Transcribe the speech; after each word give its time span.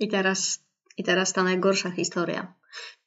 I 0.00 0.08
teraz, 0.08 0.64
I 0.96 1.04
teraz 1.04 1.32
ta 1.32 1.42
najgorsza 1.42 1.90
historia. 1.90 2.54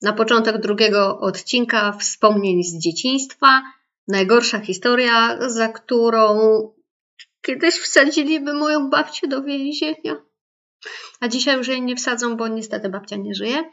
Na 0.02 0.14
początek 0.14 0.62
drugiego 0.62 1.20
odcinka 1.20 1.92
wspomnień 1.92 2.64
z 2.64 2.78
dzieciństwa. 2.78 3.62
Najgorsza 4.08 4.60
historia, 4.60 5.38
za 5.50 5.68
którą 5.68 6.38
kiedyś 7.42 7.76
wsadziliby 7.76 8.54
moją 8.54 8.90
babcię 8.90 9.28
do 9.28 9.44
więzienia. 9.44 10.16
A 11.20 11.28
dzisiaj 11.28 11.58
już 11.58 11.68
jej 11.68 11.82
nie 11.82 11.96
wsadzą, 11.96 12.38
bo 12.38 12.48
niestety 12.48 12.90
babcia 12.90 13.16
nie 13.16 13.36
żyje. 13.36 13.64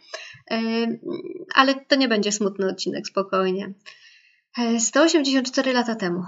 Ale 1.54 1.74
to 1.74 1.96
nie 1.96 2.08
będzie 2.08 2.32
smutny 2.32 2.68
odcinek, 2.70 3.06
spokojnie. 3.06 3.74
184 4.78 5.70
e, 5.70 5.74
lata 5.74 5.94
temu. 5.94 6.22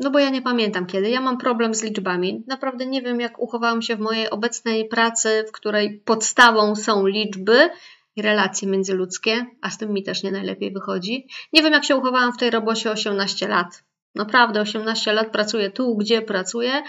No 0.00 0.10
bo 0.10 0.18
ja 0.18 0.30
nie 0.30 0.42
pamiętam 0.42 0.86
kiedy. 0.86 1.10
Ja 1.10 1.20
mam 1.20 1.38
problem 1.38 1.74
z 1.74 1.82
liczbami. 1.82 2.44
Naprawdę 2.46 2.86
nie 2.86 3.02
wiem, 3.02 3.20
jak 3.20 3.38
uchowałam 3.38 3.82
się 3.82 3.96
w 3.96 4.00
mojej 4.00 4.30
obecnej 4.30 4.88
pracy, 4.88 5.44
w 5.48 5.52
której 5.52 6.02
podstawą 6.04 6.74
są 6.74 7.06
liczby 7.06 7.70
i 8.16 8.22
relacje 8.22 8.68
międzyludzkie, 8.68 9.46
a 9.62 9.70
z 9.70 9.78
tym 9.78 9.92
mi 9.92 10.02
też 10.02 10.22
nie 10.22 10.32
najlepiej 10.32 10.72
wychodzi. 10.72 11.26
Nie 11.52 11.62
wiem, 11.62 11.72
jak 11.72 11.84
się 11.84 11.96
uchowałam 11.96 12.32
w 12.32 12.36
tej 12.36 12.50
robocie 12.50 12.90
18 12.90 13.48
lat. 13.48 13.82
Naprawdę 14.14 14.60
18 14.60 15.12
lat 15.12 15.32
pracuję 15.32 15.70
tu, 15.70 15.96
gdzie 15.96 16.22
pracuję, 16.22 16.82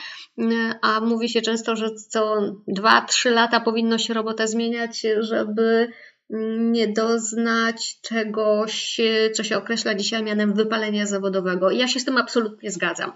a 0.82 1.00
mówi 1.00 1.30
się 1.30 1.42
często, 1.42 1.76
że 1.76 1.96
co 1.96 2.36
2-3 2.68 3.32
lata 3.32 3.60
powinno 3.60 3.98
się 3.98 4.14
robotę 4.14 4.48
zmieniać, 4.48 5.06
żeby 5.20 5.88
nie 6.30 6.88
doznać 6.88 8.02
czegoś, 8.02 9.02
co 9.34 9.44
się 9.44 9.58
określa 9.58 9.96
dzisiaj 9.96 10.24
mianem 10.24 10.54
wypalenia 10.54 11.06
zawodowego. 11.06 11.72
Ja 11.72 11.88
się 11.88 12.00
z 12.00 12.06
tym 12.06 12.18
absolutnie 12.18 12.72
zgadzam. 12.72 13.12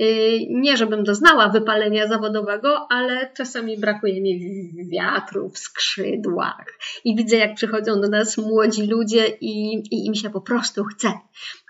Y, 0.00 0.38
nie, 0.50 0.76
żebym 0.76 1.04
doznała 1.04 1.48
wypalenia 1.48 2.06
zawodowego, 2.06 2.86
ale 2.90 3.30
czasami 3.36 3.78
brakuje 3.78 4.20
mi 4.20 4.40
wiatru 4.92 5.50
w 5.50 5.58
skrzydłach. 5.58 6.78
I 7.04 7.16
widzę, 7.16 7.36
jak 7.36 7.54
przychodzą 7.54 8.00
do 8.00 8.08
nas 8.08 8.38
młodzi 8.38 8.86
ludzie 8.86 9.26
i, 9.40 9.82
i 9.90 10.06
im 10.06 10.14
się 10.14 10.30
po 10.30 10.40
prostu 10.40 10.84
chce. 10.84 11.12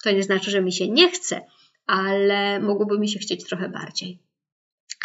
To 0.04 0.10
nie 0.10 0.22
znaczy, 0.22 0.50
że 0.50 0.62
mi 0.62 0.72
się 0.72 0.88
nie 0.88 1.10
chce, 1.10 1.40
ale 1.86 2.60
mogłoby 2.60 2.98
mi 2.98 3.08
się 3.08 3.18
chcieć 3.18 3.44
trochę 3.44 3.68
bardziej. 3.68 4.18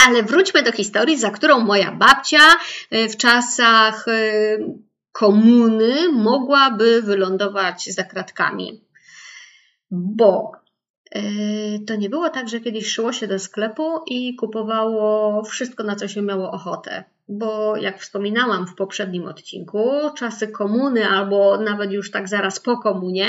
Ale 0.08 0.24
wróćmy 0.24 0.64
do 0.64 0.72
historii, 0.72 1.18
za 1.18 1.30
którą 1.30 1.60
moja 1.60 1.92
babcia 1.92 2.56
y, 2.94 3.10
w 3.10 3.18
czasach 3.18 4.08
y, 4.08 4.89
komuny 5.20 6.12
mogłaby 6.12 7.02
wylądować 7.02 7.86
za 7.86 8.04
kratkami. 8.04 8.82
Bo 9.92 10.52
e, 11.12 11.22
to 11.88 11.96
nie 11.96 12.10
było 12.10 12.30
tak, 12.30 12.50
że 12.50 12.60
kiedyś 12.60 12.88
szło 12.88 13.14
się 13.14 13.28
do 13.28 13.40
sklepu 13.40 14.02
i 14.08 14.36
kupowało 14.36 15.44
wszystko, 15.44 15.84
na 15.84 15.96
co 15.96 16.08
się 16.08 16.22
miało 16.22 16.52
ochotę. 16.52 17.04
Bo 17.30 17.78
jak 17.78 18.00
wspominałam 18.00 18.68
w 18.68 18.76
poprzednim 18.76 19.26
odcinku, 19.26 19.90
czasy 20.18 20.48
komuny 20.48 21.10
albo 21.10 21.58
nawet 21.58 21.92
już 21.92 22.12
tak 22.12 22.28
zaraz 22.28 22.60
po 22.60 22.78
komunie, 22.78 23.28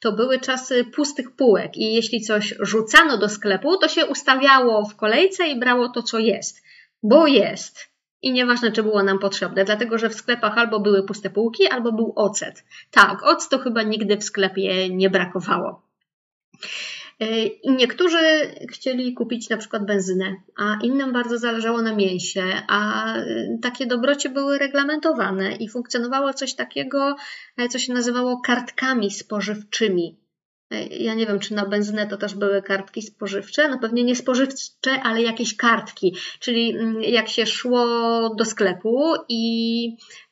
to 0.00 0.12
były 0.12 0.38
czasy 0.38 0.84
pustych 0.84 1.36
półek 1.36 1.76
i 1.76 1.94
jeśli 1.94 2.20
coś 2.20 2.54
rzucano 2.60 3.18
do 3.18 3.28
sklepu, 3.28 3.76
to 3.76 3.88
się 3.88 4.06
ustawiało 4.06 4.84
w 4.84 4.96
kolejce 4.96 5.48
i 5.48 5.60
brało 5.60 5.88
to, 5.88 6.02
co 6.02 6.18
jest. 6.18 6.62
Bo 7.02 7.26
jest 7.26 7.91
i 8.22 8.32
nieważne, 8.32 8.72
czy 8.72 8.82
było 8.82 9.02
nam 9.02 9.18
potrzebne, 9.18 9.64
dlatego 9.64 9.98
że 9.98 10.10
w 10.10 10.14
sklepach 10.14 10.58
albo 10.58 10.80
były 10.80 11.02
puste 11.02 11.30
półki, 11.30 11.68
albo 11.68 11.92
był 11.92 12.12
ocet. 12.16 12.64
Tak, 12.90 13.22
octu 13.22 13.58
chyba 13.58 13.82
nigdy 13.82 14.16
w 14.16 14.24
sklepie 14.24 14.90
nie 14.90 15.10
brakowało. 15.10 15.82
E, 17.20 17.46
I 17.46 17.72
niektórzy 17.72 18.18
chcieli 18.70 19.14
kupić 19.14 19.48
na 19.48 19.56
przykład 19.56 19.86
benzynę, 19.86 20.36
a 20.56 20.78
innym 20.82 21.12
bardzo 21.12 21.38
zależało 21.38 21.82
na 21.82 21.94
mięsie, 21.94 22.44
a 22.68 23.12
e, 23.16 23.24
takie 23.62 23.86
dobrocie 23.86 24.28
były 24.28 24.58
reglamentowane 24.58 25.56
i 25.56 25.68
funkcjonowało 25.68 26.32
coś 26.32 26.54
takiego, 26.54 27.16
e, 27.56 27.68
co 27.68 27.78
się 27.78 27.92
nazywało 27.92 28.40
kartkami 28.40 29.10
spożywczymi. 29.10 30.21
Ja 30.90 31.14
nie 31.14 31.26
wiem, 31.26 31.38
czy 31.38 31.54
na 31.54 31.66
benzynę 31.66 32.06
to 32.06 32.16
też 32.16 32.34
były 32.34 32.62
kartki 32.62 33.02
spożywcze. 33.02 33.68
No 33.68 33.78
pewnie 33.78 34.04
nie 34.04 34.16
spożywcze, 34.16 34.90
ale 35.02 35.22
jakieś 35.22 35.56
kartki. 35.56 36.16
Czyli 36.40 36.76
mm, 36.76 37.02
jak 37.02 37.28
się 37.28 37.46
szło 37.46 37.84
do 38.38 38.44
sklepu 38.44 39.14
i 39.28 39.96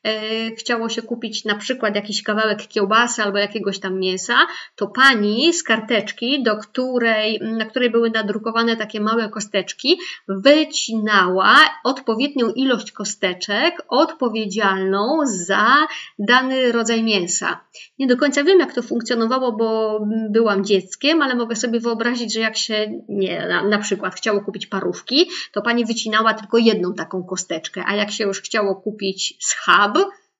chciało 0.57 0.89
się 0.89 1.01
kupić 1.01 1.45
na 1.45 1.55
przykład 1.55 1.95
jakiś 1.95 2.23
kawałek 2.23 2.67
kiełbasy 2.67 3.23
albo 3.23 3.37
jakiegoś 3.37 3.79
tam 3.79 3.99
mięsa, 3.99 4.35
to 4.75 4.87
pani 4.87 5.53
z 5.53 5.63
karteczki, 5.63 6.43
do 6.43 6.57
której, 6.57 7.39
na 7.41 7.65
której 7.65 7.89
były 7.89 8.09
nadrukowane 8.09 8.77
takie 8.77 9.01
małe 9.01 9.29
kosteczki, 9.29 9.99
wycinała 10.27 11.55
odpowiednią 11.83 12.49
ilość 12.49 12.91
kosteczek 12.91 13.85
odpowiedzialną 13.87 15.19
za 15.25 15.87
dany 16.19 16.71
rodzaj 16.71 17.03
mięsa. 17.03 17.59
Nie 17.99 18.07
do 18.07 18.17
końca 18.17 18.43
wiem, 18.43 18.59
jak 18.59 18.73
to 18.73 18.81
funkcjonowało, 18.81 19.51
bo 19.51 19.99
byłam 20.29 20.65
dzieckiem, 20.65 21.21
ale 21.21 21.35
mogę 21.35 21.55
sobie 21.55 21.79
wyobrazić, 21.79 22.33
że 22.33 22.39
jak 22.39 22.57
się 22.57 23.03
nie, 23.09 23.47
na, 23.47 23.63
na 23.67 23.77
przykład 23.79 24.15
chciało 24.15 24.41
kupić 24.41 24.67
parówki, 24.67 25.29
to 25.51 25.61
pani 25.61 25.85
wycinała 25.85 26.33
tylko 26.33 26.57
jedną 26.57 26.93
taką 26.93 27.23
kosteczkę, 27.23 27.83
a 27.87 27.95
jak 27.95 28.11
się 28.11 28.23
już 28.23 28.41
chciało 28.41 28.75
kupić 28.75 29.37
schab, 29.39 29.90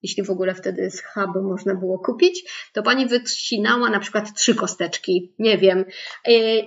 jeśli 0.03 0.23
w 0.23 0.29
ogóle 0.29 0.55
wtedy 0.55 0.89
z 0.89 1.03
hubu 1.03 1.43
można 1.43 1.75
było 1.75 1.99
kupić, 1.99 2.43
to 2.73 2.83
pani 2.83 3.05
wycinała 3.05 3.89
na 3.89 3.99
przykład 3.99 4.33
trzy 4.33 4.55
kosteczki, 4.55 5.33
nie 5.39 5.57
wiem. 5.57 5.85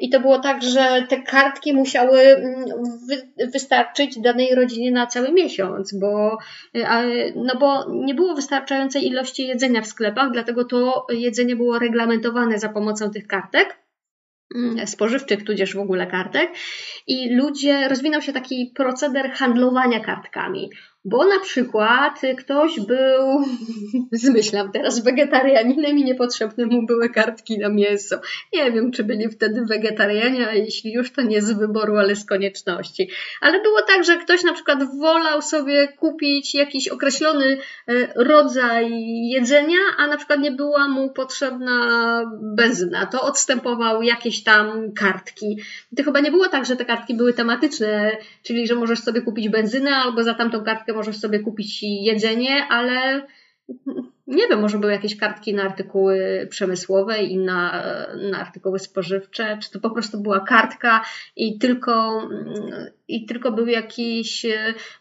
I 0.01 0.11
to 0.11 0.21
było 0.21 0.39
tak, 0.39 0.63
że 0.63 1.07
te 1.09 1.23
kartki 1.23 1.75
musiały 1.75 2.21
mm, 2.21 2.65
wystarczyć 3.53 4.21
danej 4.21 4.55
rodzinie 4.55 4.93
na 4.93 5.07
cały 5.07 5.33
miesiąc, 5.33 5.99
bo, 5.99 6.39
no 7.37 7.57
bo 7.59 7.85
nie 7.91 8.15
było 8.15 8.35
wystarczającej 8.35 9.07
ilości 9.07 9.47
jedzenia 9.47 9.83
w 9.83 9.87
sklepach, 9.87 10.33
dlatego 10.33 10.65
to 10.65 11.07
jedzenie 11.11 11.57
było 11.57 11.79
reglamentowane 11.79 12.59
za 12.59 12.69
pomocą 12.69 13.11
tych 13.11 13.27
kartek 13.27 13.79
mm, 14.55 14.87
spożywczych, 14.87 15.45
tudzież 15.45 15.75
w 15.75 15.81
ogóle 15.81 16.07
kartek. 16.07 16.51
I 17.07 17.35
ludzie, 17.35 17.89
rozwinął 17.89 18.23
się 18.23 18.33
taki 18.33 18.73
proceder 18.77 19.31
handlowania 19.31 20.01
kartkami. 20.01 20.71
Bo 21.07 21.27
na 21.27 21.41
przykład 21.41 22.21
ktoś 22.39 22.81
był, 22.81 23.45
zmyślam 24.13 24.73
teraz, 24.73 25.05
wegetarianinem 25.05 25.99
i 25.99 26.05
niepotrzebne 26.05 26.67
mu 26.67 26.87
były 26.87 27.09
kartki 27.09 27.59
na 27.59 27.69
mięso. 27.69 28.21
Nie 28.53 28.73
wiem, 28.73 28.93
czy 28.93 29.05
byli 29.05 29.29
wtedy 29.29 29.65
wegetarianie, 29.65 30.49
a 30.49 30.55
jeśli 30.55 30.93
już, 30.93 31.13
to 31.13 31.23
nie 31.23 31.43
z 31.43 31.53
wyboru, 31.53 31.97
ale 31.97 32.17
z 32.17 32.25
konieczności. 32.25 33.11
Ale 33.41 33.63
było 33.63 33.83
tak, 33.83 34.05
że 34.05 34.17
ktoś 34.17 34.43
na 34.43 34.53
przykład 34.53 34.99
wolał 34.99 35.43
sobie 35.43 35.89
kupić 35.89 36.55
jakiś 36.55 36.89
określony 36.89 37.59
e, 37.89 37.93
rodzaj 38.17 38.91
jedzenia, 39.31 39.79
a 39.99 40.07
na 40.07 40.17
przykład 40.17 40.41
nie 40.41 40.53
była 40.53 40.89
mu 40.89 41.11
potrzebna 41.11 42.21
benzyna. 42.43 43.07
To 43.07 43.23
odstępował 43.23 44.03
jakieś 44.03 44.43
tam 44.43 44.93
kartki. 44.93 45.61
To 45.97 46.03
chyba 46.03 46.21
nie 46.21 46.31
było 46.31 46.49
tak, 46.49 46.65
że 46.67 46.77
te 46.77 46.85
kartki 46.85 47.15
były 47.15 47.33
tematyczne, 47.33 48.17
czyli 48.43 48.67
że 48.67 48.75
możesz 48.75 49.01
sobie 49.01 49.23
kupić 49.23 49.49
benzynę 49.49 49.97
albo 49.97 50.23
za 50.23 50.35
tamtą 50.35 50.65
kartkę 50.65 50.94
możesz 50.95 51.17
sobie 51.17 51.41
kupić 51.41 51.83
jedzenie, 51.83 52.67
ale 52.71 53.27
nie 54.27 54.49
wiem, 54.49 54.61
może 54.61 54.79
były 54.79 54.93
jakieś 54.93 55.17
kartki 55.17 55.55
na 55.55 55.63
artykuły 55.63 56.47
przemysłowe 56.51 57.23
i 57.23 57.39
na, 57.39 57.83
na 58.31 58.39
artykuły 58.39 58.79
spożywcze, 58.79 59.59
czy 59.63 59.71
to 59.71 59.81
po 59.81 59.91
prostu 59.91 60.21
była 60.21 60.41
kartka 60.41 61.05
i 61.37 61.59
tylko, 61.59 62.29
i 63.09 63.27
tylko 63.27 63.53
był 63.53 63.67
jakiś 63.67 64.47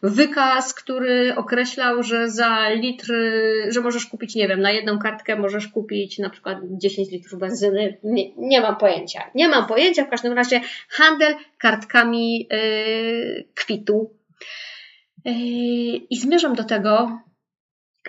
wykaz, 0.02 0.74
który 0.74 1.34
określał, 1.36 2.02
że 2.02 2.30
za 2.30 2.68
litr, 2.68 3.12
że 3.68 3.80
możesz 3.80 4.06
kupić, 4.06 4.34
nie 4.34 4.48
wiem, 4.48 4.60
na 4.60 4.70
jedną 4.70 4.98
kartkę 4.98 5.36
możesz 5.36 5.68
kupić 5.68 6.18
na 6.18 6.30
przykład 6.30 6.58
10 6.62 7.10
litrów 7.10 7.40
benzyny. 7.40 7.98
Nie, 8.02 8.34
nie 8.36 8.60
mam 8.60 8.76
pojęcia. 8.76 9.30
Nie 9.34 9.48
mam 9.48 9.66
pojęcia, 9.66 10.04
w 10.04 10.10
każdym 10.10 10.32
razie 10.32 10.60
handel 10.88 11.34
kartkami 11.58 12.48
yy, 12.50 13.44
kwitu 13.54 14.10
I 15.24 16.16
zmierzam 16.16 16.54
do 16.54 16.64
tego, 16.64 17.20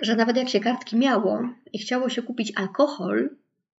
że 0.02 0.16
nawet 0.16 0.38
jak 0.38 0.50
się 0.50 0.60
kartki 0.60 0.96
miało 0.96 1.42
i 1.74 1.80
chciało 1.80 2.10
się 2.10 2.22
kupić 2.22 2.54
alkohol, 2.56 3.30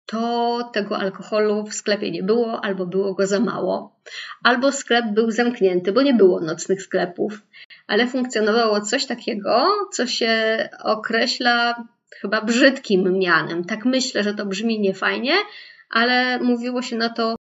to 0.06 0.70
tego 0.74 0.98
alkoholu 0.98 1.64
w 1.64 1.74
sklepie 1.74 2.12
nie 2.12 2.24
było, 2.24 2.66
albo 2.66 2.86
było 2.86 3.14
go 3.14 3.28
za 3.28 3.40
mało, 3.40 4.00
albo 4.44 4.72
sklep 4.72 5.06
był 5.14 5.32
zamknięty, 5.32 5.92
bo 5.92 6.02
nie 6.02 6.14
było 6.14 6.42
nocnych 6.42 6.82
sklepów, 6.82 7.42
ale 7.88 8.08
funkcjonowało 8.08 8.82
coś 8.82 9.06
takiego, 9.06 9.68
co 9.92 10.08
się 10.08 10.70
określa 10.84 11.86
chyba 12.22 12.42
brzydkim 12.42 13.20
mianem. 13.20 13.64
Tak 13.64 13.86
myślę, 13.86 14.24
że 14.24 14.34
to 14.34 14.46
brzmi 14.46 14.80
niefajnie, 14.80 15.34
ale 15.90 16.40
mówiło 16.40 16.82
się 16.82 16.96
na 16.96 17.10
to 17.10 17.36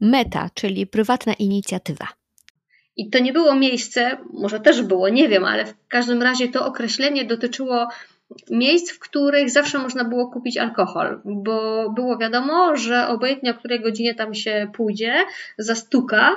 meta, 0.00 0.50
czyli 0.54 0.86
prywatna 0.86 1.32
inicjatywa. 1.32 2.19
I 3.00 3.10
to 3.10 3.18
nie 3.18 3.32
było 3.32 3.54
miejsce, 3.54 4.16
może 4.32 4.60
też 4.60 4.82
było, 4.82 5.08
nie 5.08 5.28
wiem, 5.28 5.44
ale 5.44 5.64
w 5.64 5.74
każdym 5.88 6.22
razie 6.22 6.48
to 6.48 6.66
określenie 6.66 7.24
dotyczyło 7.24 7.88
miejsc, 8.50 8.92
w 8.92 8.98
których 8.98 9.50
zawsze 9.50 9.78
można 9.78 10.04
było 10.04 10.30
kupić 10.30 10.58
alkohol, 10.58 11.20
bo 11.24 11.90
było 11.90 12.18
wiadomo, 12.18 12.76
że 12.76 13.08
obojętnie 13.08 13.50
o 13.50 13.54
której 13.54 13.80
godzinie 13.80 14.14
tam 14.14 14.34
się 14.34 14.70
pójdzie, 14.74 15.14
zastuka 15.58 16.34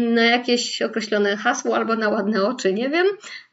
na 0.00 0.24
jakieś 0.24 0.82
określone 0.82 1.36
hasło 1.36 1.76
albo 1.76 1.96
na 1.96 2.08
ładne 2.08 2.44
oczy, 2.44 2.72
nie 2.72 2.90
wiem, 2.90 3.06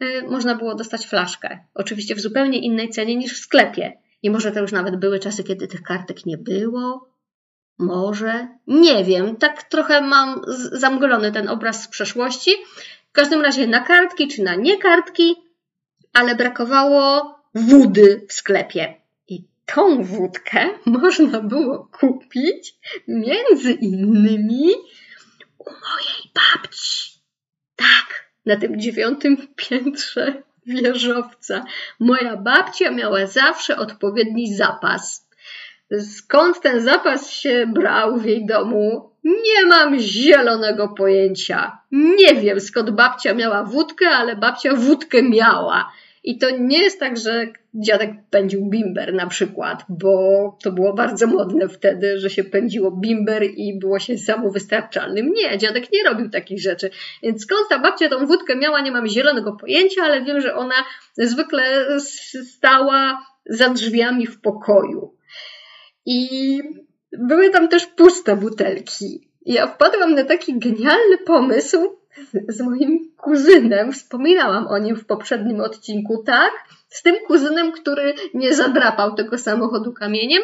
y, 0.03 0.23
można 0.29 0.55
było 0.55 0.75
dostać 0.75 1.07
flaszkę. 1.07 1.59
Oczywiście 1.73 2.15
w 2.15 2.19
zupełnie 2.19 2.59
innej 2.59 2.89
cenie 2.89 3.15
niż 3.15 3.33
w 3.33 3.43
sklepie. 3.43 3.93
I 4.23 4.29
może 4.29 4.51
to 4.51 4.59
już 4.59 4.71
nawet 4.71 4.95
były 4.95 5.19
czasy, 5.19 5.43
kiedy 5.43 5.67
tych 5.67 5.81
kartek 5.81 6.25
nie 6.25 6.37
było. 6.37 7.08
Może. 7.79 8.47
Nie 8.67 9.03
wiem. 9.03 9.35
Tak 9.35 9.63
trochę 9.63 10.01
mam 10.01 10.41
zamglony 10.71 11.31
ten 11.31 11.49
obraz 11.49 11.83
z 11.83 11.87
przeszłości. 11.87 12.51
W 13.09 13.11
każdym 13.11 13.41
razie 13.41 13.67
na 13.67 13.79
kartki 13.79 14.27
czy 14.27 14.43
na 14.43 14.55
nie 14.55 14.77
kartki, 14.77 15.35
ale 16.13 16.35
brakowało 16.35 17.35
wody 17.55 18.25
w 18.29 18.33
sklepie. 18.33 18.93
I 19.27 19.43
tą 19.65 20.03
wódkę 20.03 20.69
można 20.85 21.41
było 21.41 21.89
kupić 21.99 22.75
między 23.07 23.71
innymi 23.71 24.69
u 25.57 25.63
mojej 25.63 26.31
babci. 26.33 27.19
Tak, 27.75 28.29
na 28.45 28.57
tym 28.57 28.79
dziewiątym 28.79 29.37
piętrze 29.69 30.43
wieżowca. 30.65 31.65
Moja 31.99 32.37
babcia 32.37 32.91
miała 32.91 33.27
zawsze 33.27 33.77
odpowiedni 33.77 34.55
zapas. 34.55 35.28
Skąd 35.97 36.61
ten 36.61 36.81
zapas 36.81 37.31
się 37.31 37.67
brał 37.73 38.17
w 38.17 38.25
jej 38.25 38.45
domu? 38.45 39.09
Nie 39.23 39.65
mam 39.65 39.99
zielonego 39.99 40.87
pojęcia. 40.87 41.77
Nie 41.91 42.35
wiem 42.35 42.59
skąd 42.59 42.89
babcia 42.89 43.33
miała 43.33 43.63
wódkę, 43.63 44.09
ale 44.09 44.35
babcia 44.35 44.75
wódkę 44.75 45.23
miała. 45.23 45.91
I 46.23 46.37
to 46.37 46.49
nie 46.49 46.77
jest 46.77 46.99
tak, 46.99 47.17
że 47.17 47.47
dziadek 47.73 48.11
pędził 48.29 48.65
bimber 48.65 49.13
na 49.13 49.27
przykład, 49.27 49.83
bo 49.89 50.57
to 50.63 50.71
było 50.71 50.93
bardzo 50.93 51.27
modne 51.27 51.67
wtedy, 51.67 52.19
że 52.19 52.29
się 52.29 52.43
pędziło 52.43 52.91
bimber 52.91 53.43
i 53.43 53.79
było 53.79 53.99
się 53.99 54.17
samowystarczalnym. 54.17 55.33
Nie, 55.33 55.57
dziadek 55.57 55.91
nie 55.93 56.03
robił 56.03 56.29
takich 56.29 56.61
rzeczy. 56.61 56.89
Więc 57.23 57.43
skąd 57.43 57.69
ta 57.69 57.79
babcia 57.79 58.09
tą 58.09 58.25
wódkę 58.25 58.55
miała, 58.55 58.81
nie 58.81 58.91
mam 58.91 59.07
zielonego 59.07 59.51
pojęcia, 59.53 60.03
ale 60.03 60.21
wiem, 60.21 60.41
że 60.41 60.55
ona 60.55 60.75
zwykle 61.17 61.85
stała 62.43 63.25
za 63.45 63.69
drzwiami 63.69 64.27
w 64.27 64.41
pokoju. 64.41 65.18
I 66.11 66.61
były 67.17 67.49
tam 67.49 67.67
też 67.67 67.85
puste 67.85 68.35
butelki. 68.35 69.27
Ja 69.45 69.67
wpadłam 69.67 70.15
na 70.15 70.23
taki 70.23 70.59
genialny 70.59 71.17
pomysł, 71.25 71.77
z 72.47 72.61
moim 72.61 73.11
kuzynem. 73.17 73.93
Wspominałam 73.93 74.67
o 74.67 74.77
nim 74.77 74.95
w 74.95 75.05
poprzednim 75.05 75.61
odcinku, 75.61 76.23
tak? 76.25 76.51
Z 76.89 77.01
tym 77.01 77.15
kuzynem, 77.27 77.71
który 77.71 78.13
nie 78.33 78.53
zadrapał 78.53 79.15
tego 79.15 79.37
samochodu 79.37 79.93
kamieniem, 79.93 80.41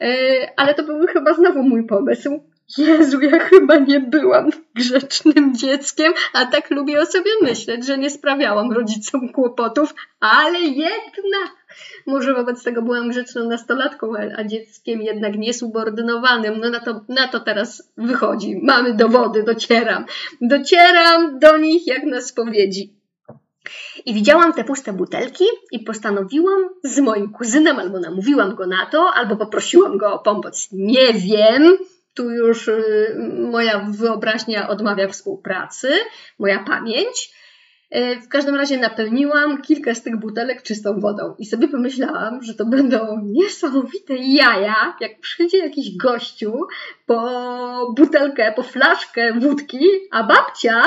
e, 0.00 0.08
ale 0.56 0.74
to 0.74 0.82
był 0.82 1.06
chyba 1.06 1.34
znowu 1.34 1.62
mój 1.62 1.86
pomysł. 1.86 2.40
Jezu, 2.78 3.20
ja 3.20 3.38
chyba 3.38 3.76
nie 3.76 4.00
byłam 4.00 4.50
grzecznym 4.74 5.56
dzieckiem, 5.56 6.12
a 6.32 6.46
tak 6.46 6.70
lubię 6.70 7.00
o 7.00 7.06
sobie 7.06 7.30
myśleć, 7.42 7.86
że 7.86 7.98
nie 7.98 8.10
sprawiałam 8.10 8.72
rodzicom 8.72 9.32
kłopotów, 9.32 9.94
ale 10.20 10.58
jednak 10.58 11.50
może 12.06 12.34
wobec 12.34 12.62
tego 12.62 12.82
byłam 12.82 13.08
grzeczną 13.08 13.48
nastolatką, 13.48 14.12
a 14.36 14.44
dzieckiem 14.44 15.02
jednak 15.02 15.38
niesubordynowanym. 15.38 16.60
No 16.60 16.70
na 16.70 16.80
to, 16.80 17.04
na 17.08 17.28
to 17.28 17.40
teraz 17.40 17.92
wychodzi. 17.96 18.60
Mamy 18.62 18.94
dowody, 18.94 19.42
docieram. 19.42 20.04
Docieram 20.40 21.38
do 21.38 21.58
nich 21.58 21.86
jak 21.86 22.04
na 22.04 22.20
spowiedzi. 22.20 22.98
I 24.06 24.14
widziałam 24.14 24.52
te 24.52 24.64
puste 24.64 24.92
butelki 24.92 25.44
i 25.72 25.78
postanowiłam 25.80 26.68
z 26.84 26.98
moim 26.98 27.32
kuzynem, 27.32 27.78
albo 27.78 28.00
namówiłam 28.00 28.54
go 28.54 28.66
na 28.66 28.86
to, 28.86 29.10
albo 29.14 29.36
poprosiłam 29.36 29.98
go 29.98 30.12
o 30.12 30.18
pomoc. 30.18 30.68
Nie 30.72 31.14
wiem, 31.14 31.78
tu 32.14 32.30
już 32.30 32.68
y, 32.68 33.16
moja 33.50 33.86
wyobraźnia 33.90 34.68
odmawia 34.68 35.08
współpracy, 35.08 35.88
moja 36.38 36.64
pamięć. 36.64 37.37
Y, 37.96 38.20
w 38.20 38.28
każdym 38.28 38.54
razie 38.54 38.78
napełniłam 38.78 39.62
kilka 39.62 39.94
z 39.94 40.02
tych 40.02 40.16
butelek 40.16 40.62
czystą 40.62 41.00
wodą 41.00 41.34
i 41.38 41.46
sobie 41.46 41.68
pomyślałam, 41.68 42.42
że 42.42 42.54
to 42.54 42.66
będą 42.66 43.20
niesamowite 43.24 44.16
jaja, 44.16 44.96
jak 45.00 45.20
przyjdzie 45.20 45.58
jakiś 45.58 45.96
gościu 45.96 46.52
po 47.06 47.94
butelkę, 47.96 48.52
po 48.52 48.62
flaszkę 48.62 49.32
wódki, 49.32 49.80
a 50.10 50.22
babcia 50.22 50.82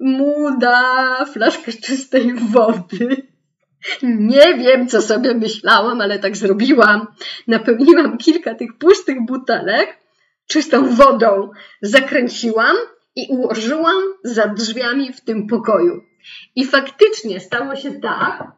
mu 0.00 0.58
da 0.58 1.24
flaszkę 1.24 1.72
czystej 1.72 2.34
wody. 2.34 3.16
Nie 4.02 4.54
wiem, 4.54 4.88
co 4.88 5.02
sobie 5.02 5.34
myślałam, 5.34 6.00
ale 6.00 6.18
tak 6.18 6.36
zrobiłam. 6.36 7.06
Napełniłam 7.46 8.18
kilka 8.18 8.54
tych 8.54 8.78
pustych 8.78 9.16
butelek 9.26 9.98
czystą 10.46 10.94
wodą, 10.94 11.50
zakręciłam 11.82 12.76
i 13.16 13.26
ułożyłam 13.30 14.02
za 14.24 14.46
drzwiami 14.46 15.12
w 15.12 15.20
tym 15.20 15.46
pokoju. 15.46 16.11
I 16.56 16.66
faktycznie 16.66 17.40
stało 17.40 17.76
się 17.76 18.00
tak, 18.00 18.52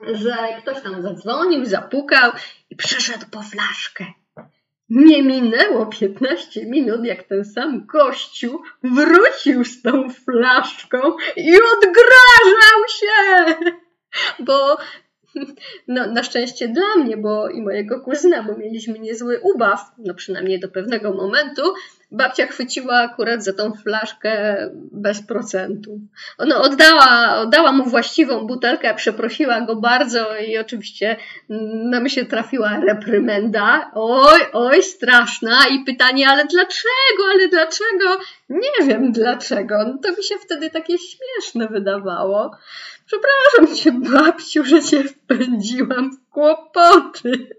że 0.00 0.36
ktoś 0.62 0.82
tam 0.82 1.02
zadzwonił, 1.02 1.64
zapukał 1.64 2.32
i 2.70 2.76
przyszedł 2.76 3.26
po 3.30 3.42
flaszkę. 3.42 4.04
Nie 4.90 5.22
minęło 5.22 5.86
15 5.86 6.66
minut, 6.66 7.04
jak 7.04 7.22
ten 7.22 7.44
sam 7.44 7.86
gościu 7.86 8.60
wrócił 8.82 9.64
z 9.64 9.82
tą 9.82 10.10
flaszką 10.10 10.98
i 11.36 11.54
odgrażał 11.54 12.82
się, 12.88 13.54
bo 14.38 14.76
no, 15.88 16.06
na 16.06 16.22
szczęście 16.22 16.68
dla 16.68 17.04
mnie, 17.04 17.16
bo 17.16 17.48
i 17.48 17.62
mojego 17.62 18.00
kuzyna, 18.00 18.42
bo 18.42 18.56
mieliśmy 18.56 18.98
niezły 18.98 19.40
ubaw, 19.40 19.80
no 19.98 20.14
przynajmniej 20.14 20.60
do 20.60 20.68
pewnego 20.68 21.12
momentu, 21.12 21.62
babcia 22.12 22.46
chwyciła 22.46 22.94
akurat 22.94 23.44
za 23.44 23.52
tą 23.52 23.72
flaszkę 23.72 24.56
bez 24.92 25.22
procentu. 25.22 26.00
Ona 26.38 26.56
oddała, 26.56 27.36
oddała 27.36 27.72
mu 27.72 27.84
właściwą 27.84 28.46
butelkę, 28.46 28.94
przeprosiła 28.94 29.60
go 29.60 29.76
bardzo 29.76 30.36
i 30.36 30.58
oczywiście 30.58 31.16
na 31.90 32.08
się 32.08 32.24
trafiła 32.24 32.80
reprymenda. 32.86 33.90
Oj, 33.94 34.40
oj, 34.52 34.82
straszna. 34.82 35.66
I 35.70 35.84
pytanie, 35.84 36.28
ale 36.28 36.44
dlaczego, 36.44 37.22
ale 37.32 37.48
dlaczego? 37.48 38.18
Nie 38.48 38.86
wiem 38.86 39.12
dlaczego. 39.12 39.84
No 39.84 39.98
to 40.02 40.16
mi 40.16 40.24
się 40.24 40.34
wtedy 40.44 40.70
takie 40.70 40.94
śmieszne 40.98 41.68
wydawało. 41.68 42.50
Przepraszam 43.06 43.76
cię, 43.76 43.92
babciu, 43.92 44.64
że 44.64 44.82
cię 44.82 45.04
wpędziłam 45.04 46.10
w 46.10 46.30
kłopoty. 46.30 47.56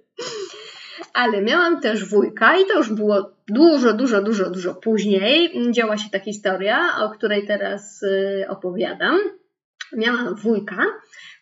Ale 1.14 1.42
miałam 1.42 1.82
też 1.82 2.06
wujka 2.06 2.58
i 2.58 2.66
to 2.66 2.78
już 2.78 2.94
było 2.94 3.32
dużo, 3.48 3.94
dużo, 3.94 4.22
dużo, 4.22 4.50
dużo 4.50 4.76
później. 4.76 5.52
Działa 5.72 5.98
się 5.98 6.10
ta 6.10 6.20
historia, 6.20 6.80
o 7.02 7.10
której 7.10 7.48
teraz 7.48 8.04
y, 8.04 8.46
opowiadam. 8.50 9.18
Miałam 9.98 10.36
wujka, 10.36 10.86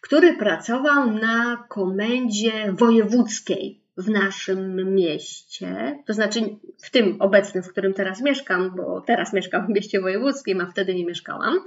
który 0.01 0.33
pracował 0.33 1.11
na 1.11 1.65
komendzie 1.69 2.73
wojewódzkiej 2.73 3.81
w 3.97 4.09
naszym 4.09 4.93
mieście, 4.95 5.99
to 6.05 6.13
znaczy 6.13 6.39
w 6.83 6.91
tym 6.91 7.15
obecnym, 7.19 7.63
w 7.63 7.69
którym 7.69 7.93
teraz 7.93 8.21
mieszkam, 8.21 8.75
bo 8.75 9.01
teraz 9.01 9.33
mieszkam 9.33 9.65
w 9.65 9.69
mieście 9.69 10.01
wojewódzkim, 10.01 10.61
a 10.61 10.65
wtedy 10.65 10.95
nie 10.95 11.05
mieszkałam. 11.05 11.59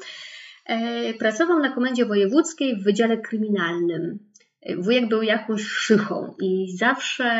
E, 0.66 1.14
pracował 1.14 1.58
na 1.58 1.74
komendzie 1.74 2.06
wojewódzkiej 2.06 2.76
w 2.76 2.84
Wydziale 2.84 3.18
Kryminalnym. 3.18 4.18
Wujek 4.78 5.08
był 5.08 5.22
jakąś 5.22 5.62
szychą 5.62 6.34
i 6.42 6.76
zawsze, 6.76 7.30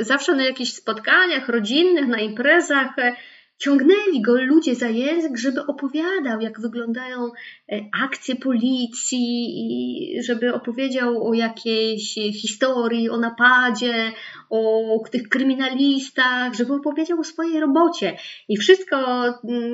zawsze 0.00 0.34
na 0.34 0.44
jakichś 0.44 0.72
spotkaniach 0.72 1.48
rodzinnych, 1.48 2.08
na 2.08 2.20
imprezach 2.20 2.98
e, 2.98 3.16
ciągnęli 3.58 4.22
go 4.22 4.42
ludzie 4.42 4.74
za 4.74 4.88
język, 4.88 5.36
żeby 5.36 5.66
opowiadał, 5.66 6.40
jak 6.40 6.60
wyglądają 6.60 7.24
e, 7.72 7.80
akcje 8.04 8.36
policji, 8.36 9.46
i 9.56 10.22
żeby 10.22 10.54
opowiedział 10.54 11.28
o 11.28 11.34
jakiejś 11.34 12.14
historii, 12.14 13.10
o 13.10 13.16
napadzie, 13.16 14.12
o 14.50 14.98
tych 15.10 15.28
kryminalistach, 15.28 16.54
żeby 16.54 16.74
opowiedział 16.74 17.20
o 17.20 17.24
swojej 17.24 17.60
robocie. 17.60 18.16
I 18.48 18.56
wszystko, 18.56 18.98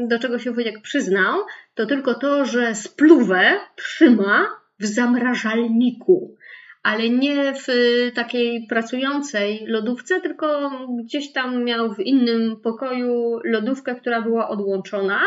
do 0.09 0.19
czego 0.19 0.39
się 0.39 0.53
wujek 0.53 0.83
przyznał, 0.83 1.41
to 1.75 1.87
tylko 1.87 2.15
to, 2.15 2.45
że 2.45 2.75
spluwę 2.75 3.61
trzyma 3.77 4.66
w 4.81 4.87
zamrażalniku, 4.87 6.37
ale 6.83 7.11
nie 7.11 7.55
w 7.55 7.67
takiej 8.15 8.67
pracującej 8.69 9.65
lodówce, 9.67 10.21
tylko 10.21 10.71
gdzieś 11.05 11.33
tam 11.33 11.65
miał 11.65 11.95
w 11.95 12.01
innym 12.01 12.57
pokoju 12.63 13.39
lodówkę, 13.45 13.95
która 13.95 14.23
była 14.23 14.49
odłączona 14.49 15.21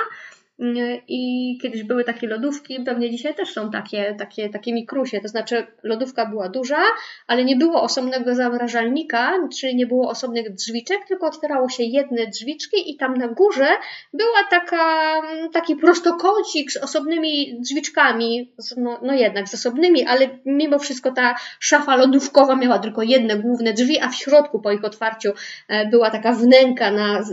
i 1.08 1.58
kiedyś 1.62 1.84
były 1.84 2.04
takie 2.04 2.28
lodówki, 2.28 2.84
pewnie 2.86 3.10
dzisiaj 3.10 3.36
też 3.36 3.54
są 3.54 3.72
takie, 3.72 4.16
takie, 4.20 4.50
takie 4.50 4.74
mikrusie, 4.74 5.22
to 5.22 5.28
znaczy 5.28 5.68
lodówka 5.84 6.25
była 6.25 6.50
duża, 6.50 6.82
ale 7.28 7.46
nie 7.46 7.56
było 7.56 7.82
osobnego 7.82 8.36
zamrażalnika, 8.36 9.34
czyli 9.60 9.75
nie 9.75 9.88
było 9.88 10.10
osobnych 10.10 10.54
drzwiczek, 10.54 10.98
tylko 11.08 11.28
otwierało 11.28 11.70
się 11.70 11.84
jedne 11.84 12.28
drzwiczki 12.28 12.92
i 12.92 12.98
tam 12.98 13.13
na 13.18 13.28
górze 13.28 13.68
była 14.13 14.44
taka, 14.50 15.22
taki 15.54 15.75
prostokącik 15.75 16.72
z 16.72 16.78
osobnymi 16.78 17.60
drzwiczkami, 17.62 18.54
no, 18.78 19.00
no 19.04 19.13
jednak 19.13 19.50
z 19.50 19.54
osobnymi, 19.54 20.06
ale 20.06 20.30
mimo 20.46 20.80
wszystko 20.80 21.12
ta 21.12 21.36
szafa 21.60 21.96
lodówkowa 21.96 22.56
miała 22.56 22.80
tylko 22.80 23.04
jedne 23.04 23.36
główne 23.36 23.74
drzwi, 23.74 24.00
a 24.00 24.10
w 24.10 24.16
środku 24.16 24.62
po 24.62 24.72
ich 24.72 24.84
otwarciu 24.84 25.32
e, 25.68 25.89
była 25.89 26.12
taka 26.12 26.34
wnęka 26.34 26.92
na 26.92 27.24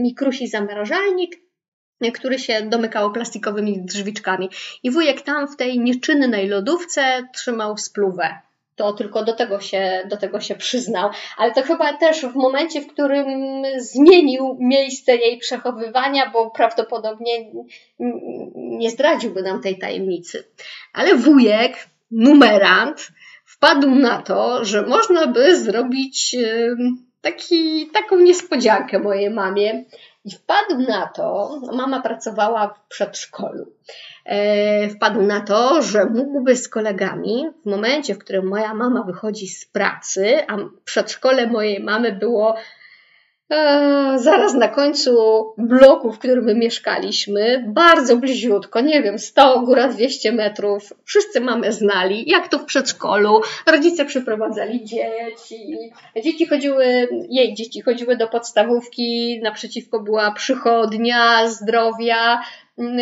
mikrusi 0.00 0.48
zamrażalnik 0.48 1.44
który 2.14 2.38
się 2.38 2.62
domykało 2.62 3.10
plastikowymi 3.10 3.82
drzwiczkami. 3.82 4.50
I 4.82 4.90
wujek 4.90 5.22
tam 5.22 5.48
w 5.48 5.56
tej 5.56 5.78
nieczynnej 5.78 6.48
lodówce 6.48 7.28
trzymał 7.34 7.78
spluwę. 7.78 8.38
To 8.76 8.92
tylko 8.92 9.24
do 9.24 9.32
tego, 9.32 9.60
się, 9.60 10.02
do 10.10 10.16
tego 10.16 10.40
się 10.40 10.54
przyznał. 10.54 11.10
Ale 11.36 11.52
to 11.52 11.62
chyba 11.62 11.92
też 11.92 12.26
w 12.26 12.34
momencie, 12.34 12.80
w 12.80 12.86
którym 12.86 13.26
zmienił 13.78 14.56
miejsce 14.60 15.16
jej 15.16 15.38
przechowywania, 15.38 16.30
bo 16.30 16.50
prawdopodobnie 16.50 17.32
nie 18.54 18.90
zdradziłby 18.90 19.42
nam 19.42 19.62
tej 19.62 19.78
tajemnicy. 19.78 20.44
Ale 20.92 21.14
wujek, 21.14 21.88
numerant, 22.10 23.08
wpadł 23.44 23.90
na 23.90 24.22
to, 24.22 24.64
że 24.64 24.82
można 24.86 25.26
by 25.26 25.56
zrobić 25.56 26.36
taki, 27.20 27.86
taką 27.92 28.16
niespodziankę 28.16 28.98
mojej 28.98 29.30
mamie. 29.30 29.84
I 30.24 30.30
wpadł 30.30 30.78
na 30.78 31.06
to, 31.06 31.60
mama 31.72 32.02
pracowała 32.02 32.68
w 32.68 32.88
przedszkolu, 32.88 33.72
e, 34.24 34.88
wpadł 34.88 35.22
na 35.22 35.40
to, 35.40 35.82
że 35.82 36.04
mógłby 36.04 36.56
z 36.56 36.68
kolegami, 36.68 37.46
w 37.62 37.70
momencie, 37.70 38.14
w 38.14 38.18
którym 38.18 38.46
moja 38.46 38.74
mama 38.74 39.02
wychodzi 39.02 39.48
z 39.48 39.64
pracy, 39.66 40.46
a 40.48 40.56
przedszkole 40.84 41.46
mojej 41.46 41.82
mamy 41.82 42.12
było 42.12 42.56
Zaraz 44.16 44.54
na 44.54 44.68
końcu 44.68 45.12
bloku, 45.58 46.12
w 46.12 46.18
którym 46.18 46.44
my 46.44 46.54
mieszkaliśmy, 46.54 47.64
bardzo 47.68 48.16
bliziutko, 48.16 48.80
nie 48.80 49.02
wiem, 49.02 49.18
100, 49.18 49.60
góra 49.60 49.88
200 49.88 50.32
metrów, 50.32 50.92
wszyscy 51.04 51.40
mamy 51.40 51.72
znali, 51.72 52.30
jak 52.30 52.48
to 52.48 52.58
w 52.58 52.64
przedszkolu, 52.64 53.40
rodzice 53.66 54.04
przyprowadzali 54.04 54.84
dzieci, 54.84 55.78
dzieci 56.24 56.46
chodziły, 56.46 57.08
jej 57.30 57.54
dzieci 57.54 57.80
chodziły 57.80 58.16
do 58.16 58.28
podstawówki, 58.28 59.40
naprzeciwko 59.42 60.00
była 60.00 60.32
przychodnia, 60.32 61.48
zdrowia 61.48 62.40
mm, 62.78 62.98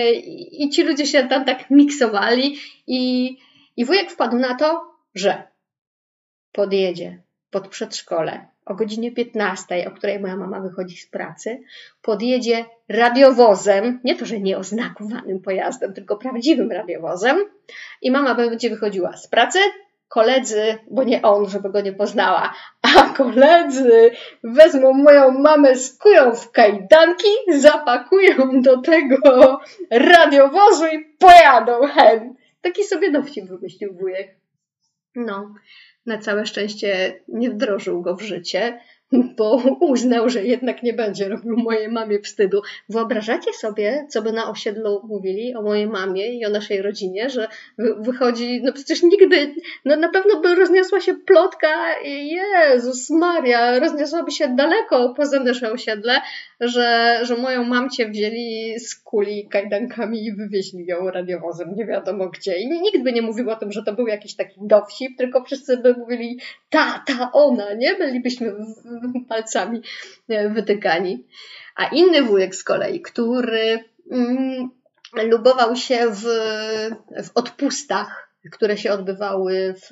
i 0.50 0.70
ci 0.70 0.82
ludzie 0.82 1.06
się 1.06 1.28
tam 1.28 1.44
tak 1.44 1.70
miksowali 1.70 2.56
i, 2.86 3.36
i 3.76 3.84
wujek 3.84 4.10
wpadł 4.10 4.36
na 4.36 4.54
to, 4.54 4.80
że 5.14 5.42
podjedzie 6.52 7.22
pod 7.50 7.68
przedszkole 7.68 8.51
o 8.66 8.74
godzinie 8.74 9.12
15, 9.12 9.88
o 9.88 9.90
której 9.90 10.20
moja 10.20 10.36
mama 10.36 10.60
wychodzi 10.60 10.96
z 10.96 11.06
pracy, 11.06 11.62
podjedzie 12.02 12.64
radiowozem, 12.88 14.00
nie 14.04 14.16
to, 14.16 14.26
że 14.26 14.40
nieoznakowanym 14.40 15.40
pojazdem, 15.40 15.94
tylko 15.94 16.16
prawdziwym 16.16 16.72
radiowozem 16.72 17.36
i 18.02 18.10
mama 18.10 18.34
będzie 18.34 18.70
wychodziła 18.70 19.16
z 19.16 19.28
pracy, 19.28 19.58
koledzy, 20.08 20.78
bo 20.90 21.04
nie 21.04 21.22
on, 21.22 21.48
żeby 21.48 21.70
go 21.70 21.80
nie 21.80 21.92
poznała, 21.92 22.54
a 22.82 23.08
koledzy 23.16 24.10
wezmą 24.44 24.92
moją 24.92 25.30
mamę, 25.30 25.76
skują 25.76 26.34
w 26.34 26.50
kajdanki, 26.50 27.28
zapakują 27.48 28.62
do 28.62 28.82
tego 28.82 29.60
radiowozu 29.90 30.86
i 30.86 31.04
pojadą 31.18 31.86
hen. 31.86 32.34
Taki 32.60 32.84
sobie 32.84 33.10
dowcip 33.10 33.44
wymyślił 33.44 33.94
wujek. 33.94 34.36
No, 35.14 35.54
na 36.06 36.18
całe 36.18 36.46
szczęście 36.46 37.20
nie 37.28 37.50
wdrożył 37.50 38.02
go 38.02 38.16
w 38.16 38.22
życie, 38.22 38.80
bo 39.36 39.62
uznał, 39.80 40.28
że 40.28 40.44
jednak 40.44 40.82
nie 40.82 40.92
będzie 40.92 41.28
robił 41.28 41.56
mojej 41.56 41.88
mamie 41.88 42.20
wstydu. 42.20 42.62
Wyobrażacie 42.88 43.52
sobie, 43.52 44.06
co 44.10 44.22
by 44.22 44.32
na 44.32 44.50
osiedlu 44.50 45.00
mówili 45.08 45.54
o 45.54 45.62
mojej 45.62 45.86
mamie 45.86 46.38
i 46.38 46.46
o 46.46 46.50
naszej 46.50 46.82
rodzinie, 46.82 47.30
że 47.30 47.48
wychodzi, 47.78 48.60
no 48.64 48.72
przecież 48.72 49.02
nigdy, 49.02 49.54
no 49.84 49.96
na 49.96 50.08
pewno 50.08 50.40
by 50.40 50.54
rozniosła 50.54 51.00
się 51.00 51.14
plotka, 51.14 52.00
Jezus 52.04 53.10
Maria, 53.10 53.78
rozniosłaby 53.78 54.30
się 54.30 54.56
daleko 54.56 55.14
poza 55.16 55.40
nasze 55.40 55.72
osiedle, 55.72 56.20
że, 56.68 57.18
że 57.22 57.36
moją 57.36 57.64
mamcię 57.64 58.08
wzięli 58.08 58.78
z 58.78 58.94
kuli 58.94 59.48
kajdankami 59.48 60.24
i 60.24 60.32
wywieźli 60.32 60.86
ją 60.86 61.10
radiowozem, 61.10 61.74
nie 61.74 61.86
wiadomo 61.86 62.28
gdzie. 62.28 62.58
I 62.58 62.68
nikt 62.68 63.02
by 63.02 63.12
nie 63.12 63.22
mówił 63.22 63.50
o 63.50 63.56
tym, 63.56 63.72
że 63.72 63.82
to 63.82 63.92
był 63.92 64.06
jakiś 64.06 64.36
taki 64.36 64.60
dowcip, 64.60 65.18
tylko 65.18 65.44
wszyscy 65.44 65.76
by 65.76 65.94
mówili, 65.94 66.40
ta, 66.70 67.04
ta, 67.06 67.30
ona, 67.32 67.74
nie? 67.74 67.94
Bylibyśmy 67.94 68.54
palcami 69.28 69.82
e, 70.28 70.48
wytykani. 70.48 71.24
A 71.76 71.86
inny 71.86 72.22
wujek 72.22 72.54
z 72.54 72.64
kolei, 72.64 73.00
który 73.00 73.84
mm, 74.10 74.70
lubował 75.30 75.76
się 75.76 75.98
w, 76.10 76.24
w 77.24 77.30
odpustach 77.34 78.31
które 78.50 78.76
się 78.76 78.92
odbywały 78.92 79.74
w, 79.74 79.88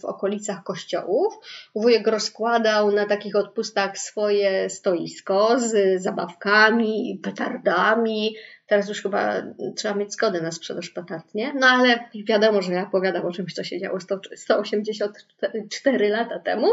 w 0.00 0.04
okolicach 0.04 0.62
kościołów. 0.62 1.34
Wujek 1.74 2.06
rozkładał 2.06 2.92
na 2.92 3.06
takich 3.06 3.36
odpustach 3.36 3.98
swoje 3.98 4.70
stoisko 4.70 5.60
z 5.60 6.02
zabawkami, 6.02 7.20
petardami. 7.22 8.36
Teraz 8.66 8.88
już 8.88 9.02
chyba 9.02 9.42
trzeba 9.76 9.94
mieć 9.94 10.12
zgodę 10.12 10.40
na 10.40 10.52
sprzedaż 10.52 10.90
petard, 10.90 11.34
nie? 11.34 11.52
No 11.54 11.66
ale 11.66 12.08
wiadomo, 12.28 12.62
że 12.62 12.72
ja 12.72 12.82
opowiadam 12.82 13.26
o 13.26 13.32
czymś, 13.32 13.54
co 13.54 13.64
się 13.64 13.80
działo 13.80 14.00
100, 14.00 14.20
184 14.36 16.08
lata 16.08 16.38
temu. 16.38 16.66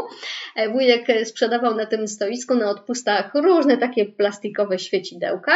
E, 0.56 0.68
wujek 0.68 1.06
sprzedawał 1.24 1.74
na 1.74 1.86
tym 1.86 2.08
stoisku, 2.08 2.54
na 2.54 2.70
odpustach 2.70 3.34
różne 3.34 3.76
takie 3.76 4.06
plastikowe 4.06 4.78
świecidełka 4.78 5.52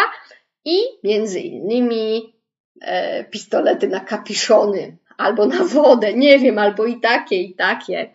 i 0.64 0.78
między 1.04 1.40
innymi 1.40 2.34
e, 2.81 3.25
pistolety 3.25 3.88
na 3.88 4.00
kapiszony 4.00 4.97
albo 5.16 5.47
na 5.47 5.64
wodę, 5.64 6.14
nie 6.14 6.38
wiem, 6.38 6.59
albo 6.59 6.87
i 6.87 7.00
takie, 7.00 7.37
i 7.37 7.54
takie. 7.54 8.11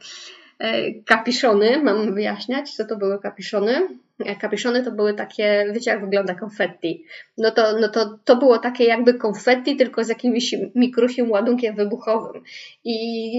E, 0.59 0.93
kapiszony, 0.93 1.83
mam 1.83 2.13
wyjaśniać, 2.13 2.71
co 2.75 2.85
to 2.85 2.97
były 2.97 3.19
kapiszony? 3.19 3.87
E, 4.25 4.35
kapiszony 4.35 4.83
to 4.83 4.91
były 4.91 5.13
takie, 5.13 5.65
wiecie 5.73 5.91
jak 5.91 6.01
wygląda 6.01 6.35
konfetti. 6.35 7.05
No 7.37 7.51
to, 7.51 7.79
no 7.79 7.89
to, 7.89 8.19
to 8.25 8.35
było 8.35 8.57
takie 8.57 8.83
jakby 8.83 9.13
konfetti, 9.13 9.75
tylko 9.75 10.03
z 10.03 10.09
jakimś 10.09 10.55
mikrusim 10.75 11.31
ładunkiem 11.31 11.75
wybuchowym. 11.75 12.43
I 12.83 13.31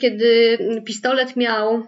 kiedy 0.00 0.58
pistolet 0.84 1.36
miał 1.36 1.82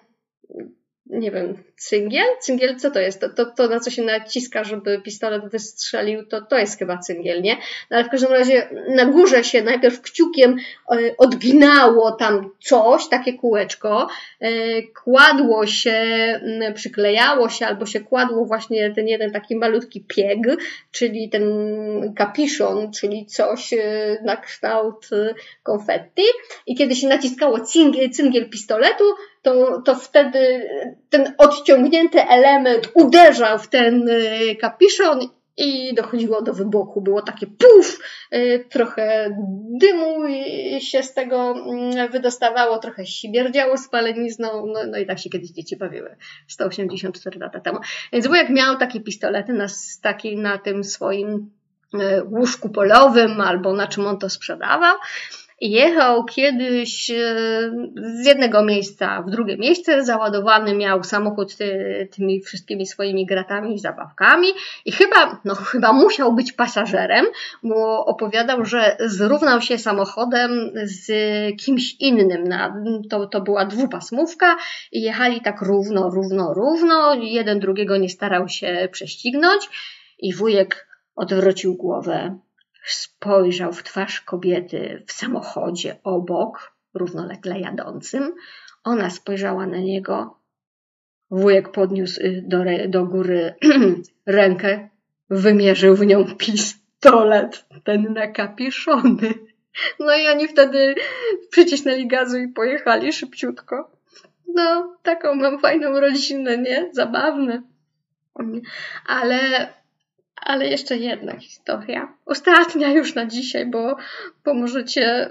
nie 1.07 1.31
wiem, 1.31 1.63
cyngiel? 1.77 2.27
Cyngiel, 2.41 2.77
co 2.77 2.91
to 2.91 3.01
jest? 3.01 3.21
To, 3.21 3.29
to, 3.29 3.47
to, 3.47 3.69
na 3.69 3.81
co 3.81 3.91
się 3.91 4.03
naciska, 4.03 4.65
żeby 4.65 5.01
pistolet 5.05 5.49
wystrzelił, 5.49 6.27
to, 6.27 6.41
to 6.41 6.59
jest 6.59 6.79
chyba 6.79 6.99
cyngiel, 6.99 7.43
nie? 7.43 7.57
No 7.91 7.97
ale 7.97 8.05
w 8.05 8.09
każdym 8.09 8.33
razie 8.33 8.69
na 8.89 9.05
górze 9.05 9.45
się 9.45 9.63
najpierw 9.63 10.01
kciukiem 10.01 10.57
e, 10.91 10.97
odginało 11.19 12.13
tam 12.13 12.51
coś, 12.61 13.09
takie 13.09 13.35
kółeczko, 13.35 14.09
e, 14.41 14.49
kładło 14.83 15.67
się, 15.67 16.03
przyklejało 16.75 17.49
się 17.49 17.67
albo 17.67 17.87
się 17.87 18.01
kładło 18.01 18.45
właśnie 18.45 18.91
ten 18.95 19.09
jeden 19.09 19.33
taki 19.33 19.57
malutki 19.57 20.01
pieg, 20.01 20.39
czyli 20.91 21.31
ten 21.31 21.45
kapiszon, 22.17 22.93
czyli 22.93 23.27
coś 23.27 23.73
e, 23.73 23.79
na 24.25 24.37
kształt 24.37 25.09
konfetti 25.63 26.23
i 26.67 26.77
kiedy 26.77 26.95
się 26.95 27.09
naciskało 27.09 27.61
cyngiel, 27.61 28.11
cyngiel 28.11 28.51
pistoletu, 28.51 29.05
to, 29.43 29.83
to 29.85 29.95
wtedy 29.95 30.69
ten 31.11 31.35
odciągnięty 31.39 32.29
element 32.29 32.89
uderzał 32.95 33.59
w 33.59 33.69
ten 33.69 34.09
y, 34.09 34.57
kapiszon 34.61 35.21
i 35.57 35.95
dochodziło 35.95 36.43
do 36.43 36.53
wybuchu. 36.53 37.01
Było 37.01 37.23
takie 37.23 37.47
puf, 37.47 37.99
y, 38.35 38.65
trochę 38.71 39.37
dymu 39.81 40.25
się 40.81 41.03
z 41.03 41.15
tego 41.15 41.51
mm, 41.51 42.11
wydostawało, 42.11 42.79
trochę 42.79 43.07
śmierdziało 43.07 43.79
spalenizną, 43.79 44.67
no, 44.67 44.81
no 44.87 44.99
i 44.99 45.07
tak 45.07 45.19
się 45.19 45.31
kiedyś 45.31 45.51
dzieci 45.51 45.77
bawiły 45.77 46.17
184 46.49 47.41
lata 47.41 47.61
temu. 47.61 47.79
Więc 48.13 48.27
wujek 48.27 48.51
miał 48.51 48.77
takie 48.77 49.01
pistolety 49.01 49.53
na, 49.53 49.67
taki, 50.03 50.37
na 50.37 50.59
tym 50.59 50.85
swoim 50.85 51.51
y, 51.95 51.99
łóżku 52.25 52.69
polowym 52.69 53.41
albo 53.41 53.73
na 53.73 53.87
czym 53.87 54.07
on 54.07 54.19
to 54.19 54.31
sprzedawał 54.31 54.97
jechał 55.71 56.25
kiedyś 56.25 57.11
e, 57.11 57.15
z 57.97 58.27
jednego 58.27 58.65
miejsca 58.65 59.23
w 59.23 59.31
drugie 59.31 59.57
miejsce, 59.57 60.05
załadowany 60.05 60.75
miał 60.75 61.05
samochód 61.05 61.57
ty, 61.57 62.09
tymi 62.13 62.41
wszystkimi 62.41 62.87
swoimi 62.87 63.27
gratami 63.27 63.75
i 63.75 63.79
zabawkami. 63.79 64.49
I 64.85 64.93
chyba, 64.93 65.41
no 65.45 65.55
chyba 65.55 65.93
musiał 65.93 66.35
być 66.35 66.53
pasażerem, 66.53 67.27
bo 67.63 68.07
opowiadał, 68.07 68.65
że 68.65 68.97
zrównał 69.01 69.61
się 69.61 69.79
samochodem 69.79 70.51
z 70.85 71.07
kimś 71.61 71.95
innym. 72.01 72.45
Na, 72.49 72.83
to, 73.11 73.27
to 73.27 73.41
była 73.41 73.65
dwupasmówka 73.65 74.57
i 74.93 75.03
jechali 75.03 75.41
tak 75.41 75.63
równo, 75.63 76.11
równo, 76.11 76.55
równo, 76.55 77.15
jeden 77.15 77.61
drugiego 77.61 77.97
nie 77.97 78.09
starał 78.09 78.49
się 78.49 78.89
prześcignąć 78.93 79.69
i 80.19 80.35
wujek 80.35 80.87
odwrócił 81.17 81.75
głowę 81.75 82.39
spojrzał 82.85 83.73
w 83.73 83.83
twarz 83.83 84.21
kobiety 84.21 85.03
w 85.07 85.13
samochodzie 85.13 85.97
obok, 86.05 86.73
równolegle 86.95 87.61
jadącym. 87.61 88.35
Ona 88.85 89.11
spojrzała 89.11 89.67
na 89.67 89.79
niego. 89.79 90.39
Wujek 91.31 91.73
podniósł 91.73 92.21
y, 92.21 92.43
do, 92.47 92.65
do 92.89 93.05
góry 93.07 93.55
rękę, 94.27 94.89
wymierzył 95.31 95.97
w 95.97 96.07
nią 96.07 96.25
pistolet, 96.37 97.65
ten 97.85 98.13
nakapiszony. 98.13 99.35
No 100.01 100.17
i 100.17 100.29
oni 100.29 100.49
wtedy 100.49 100.95
przycisnęli 101.51 102.07
gazu 102.07 102.39
i 102.39 102.49
pojechali 102.49 103.13
szybciutko. 103.13 103.91
No, 104.55 104.97
taką 105.03 105.35
mam 105.35 105.59
fajną 105.59 106.01
rodzinę, 106.01 106.59
nie? 106.59 106.89
Zabawne. 106.93 107.63
Ale 109.07 109.69
Ale 110.45 110.67
jeszcze 110.67 110.97
jedna 110.97 111.37
historia. 111.39 112.15
Ostatnia 112.27 112.91
już 112.93 113.15
na 113.15 113.27
dzisiaj, 113.27 113.67
bo, 113.67 113.97
bo 114.45 114.55
możecie. 114.55 115.31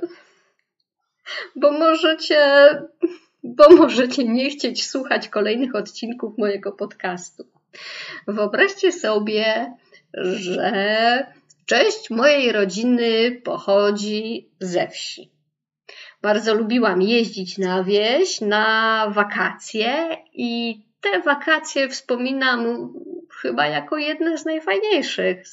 Bo 1.56 1.72
możecie. 1.72 2.68
Bo 3.44 3.70
możecie 3.70 4.24
nie 4.24 4.50
chcieć 4.50 4.90
słuchać 4.90 5.30
kolejnych 5.30 5.76
odcinków 5.76 6.38
mojego 6.38 6.72
podcastu. 6.72 7.44
Wyobraźcie 8.28 8.92
sobie, 8.92 9.74
że 10.14 11.26
część 11.66 12.10
mojej 12.10 12.52
rodziny 12.52 13.42
pochodzi 13.44 14.50
ze 14.60 14.88
wsi. 14.88 15.32
Bardzo 16.22 16.54
lubiłam 16.54 17.02
jeździć 17.02 17.58
na 17.58 17.84
wieś, 17.84 18.42
na 18.42 19.06
wakacje 19.10 20.18
i 20.34 20.82
te 21.02 21.22
wakacje 21.22 21.90
wspominam 21.90 22.94
chyba 23.42 23.68
jako 23.68 23.98
jedne 23.98 24.38
z 24.38 24.46
najfajniejszych. 24.46 25.44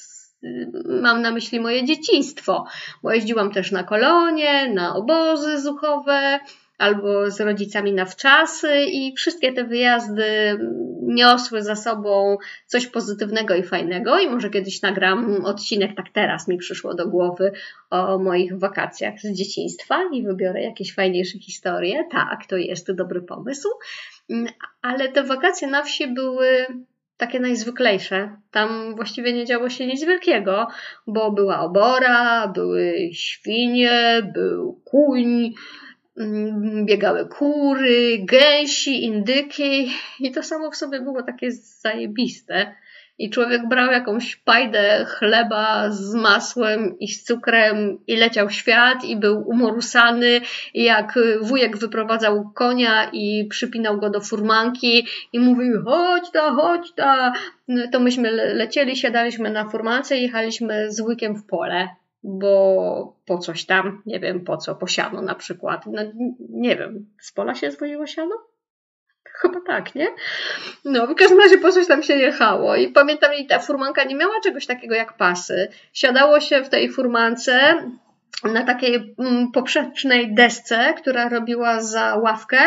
Mam 1.01 1.21
na 1.21 1.31
myśli 1.31 1.59
moje 1.59 1.85
dzieciństwo, 1.85 2.65
bo 3.03 3.13
jeździłam 3.13 3.51
też 3.51 3.71
na 3.71 3.83
kolonie, 3.83 4.69
na 4.73 4.95
obozy 4.95 5.61
zuchowe, 5.61 6.39
albo 6.79 7.31
z 7.31 7.41
rodzicami 7.41 7.93
na 7.93 8.05
wczasy 8.05 8.81
i 8.81 9.15
wszystkie 9.15 9.53
te 9.53 9.63
wyjazdy 9.63 10.59
niosły 11.01 11.63
za 11.63 11.75
sobą 11.75 12.37
coś 12.65 12.87
pozytywnego 12.87 13.55
i 13.55 13.63
fajnego 13.63 14.19
i 14.19 14.29
może 14.29 14.49
kiedyś 14.49 14.81
nagram 14.81 15.45
odcinek, 15.45 15.95
tak 15.95 16.05
teraz 16.13 16.47
mi 16.47 16.57
przyszło 16.57 16.93
do 16.93 17.07
głowy 17.07 17.51
o 17.89 18.17
moich 18.17 18.59
wakacjach 18.59 19.19
z 19.19 19.33
dzieciństwa 19.33 19.99
i 20.13 20.23
wybiorę 20.23 20.61
jakieś 20.61 20.93
fajniejsze 20.93 21.39
historie. 21.39 22.03
Tak, 22.11 22.45
to 22.45 22.57
jest 22.57 22.91
dobry 22.91 23.21
pomysł. 23.21 23.69
Ale 24.81 25.09
te 25.09 25.23
wakacje 25.23 25.67
na 25.67 25.83
wsi 25.83 26.07
były 26.07 26.65
takie 27.19 27.39
najzwyklejsze. 27.39 28.37
Tam 28.51 28.95
właściwie 28.95 29.33
nie 29.33 29.45
działo 29.45 29.69
się 29.69 29.87
nic 29.87 30.03
wielkiego, 30.03 30.67
bo 31.07 31.31
była 31.31 31.59
obora, 31.59 32.47
były 32.47 33.09
świnie, 33.13 34.21
był 34.35 34.81
kuń, 34.85 35.53
Mm, 36.19 36.85
biegały 36.85 37.25
kury, 37.25 38.17
gęsi, 38.19 39.03
indyki 39.05 39.91
i 40.19 40.31
to 40.31 40.43
samo 40.43 40.71
w 40.71 40.75
sobie 40.75 41.01
było 41.01 41.23
takie 41.23 41.51
zajebiste. 41.51 42.75
I 43.19 43.29
człowiek 43.29 43.67
brał 43.67 43.91
jakąś 43.91 44.35
pajdę 44.35 45.05
chleba 45.05 45.89
z 45.89 46.13
masłem 46.15 46.99
i 46.99 47.07
z 47.07 47.23
cukrem 47.23 47.97
i 48.07 48.15
leciał 48.15 48.49
świat 48.49 49.03
i 49.05 49.17
był 49.17 49.49
umorusany 49.49 50.41
i 50.73 50.83
jak 50.83 51.19
wujek 51.41 51.77
wyprowadzał 51.77 52.51
konia 52.55 53.09
i 53.13 53.47
przypinał 53.49 53.97
go 53.97 54.09
do 54.09 54.21
furmanki 54.21 55.07
i 55.33 55.39
mówił 55.39 55.83
chodź 55.85 56.31
ta, 56.31 56.51
chodź 56.51 56.93
ta, 56.95 57.33
to 57.91 57.99
myśmy 57.99 58.31
lecieli, 58.31 58.95
siadaliśmy 58.95 59.49
na 59.49 59.65
furmance 59.65 60.17
i 60.17 60.23
jechaliśmy 60.23 60.91
z 60.91 61.01
wujkiem 61.01 61.35
w 61.35 61.45
pole 61.45 61.87
bo 62.23 63.17
po 63.25 63.37
coś 63.37 63.65
tam, 63.65 64.01
nie 64.05 64.19
wiem 64.19 64.43
po 64.43 64.57
co, 64.57 64.75
po 64.75 64.87
siano 64.87 65.21
na 65.21 65.35
przykład. 65.35 65.85
No, 65.85 66.01
nie 66.49 66.75
wiem, 66.75 67.05
z 67.19 67.31
pola 67.31 67.55
się 67.55 67.71
zwoziło 67.71 68.07
siano? 68.07 68.35
Chyba 69.41 69.59
tak, 69.67 69.95
nie? 69.95 70.07
No, 70.85 71.07
w 71.07 71.15
każdym 71.15 71.39
razie 71.39 71.57
po 71.57 71.71
coś 71.71 71.87
tam 71.87 72.03
się 72.03 72.13
jechało. 72.13 72.75
I 72.75 72.87
pamiętam, 72.87 73.31
że 73.37 73.43
ta 73.43 73.59
furmanka 73.59 74.03
nie 74.03 74.15
miała 74.15 74.39
czegoś 74.43 74.65
takiego 74.65 74.95
jak 74.95 75.17
pasy. 75.17 75.67
Siadało 75.93 76.39
się 76.39 76.63
w 76.63 76.69
tej 76.69 76.89
furmance, 76.89 77.83
na 78.43 78.63
takiej 78.63 79.15
mm, 79.19 79.51
poprzecznej 79.51 80.33
desce, 80.33 80.93
która 80.97 81.29
robiła 81.29 81.81
za 81.81 82.15
ławkę 82.15 82.57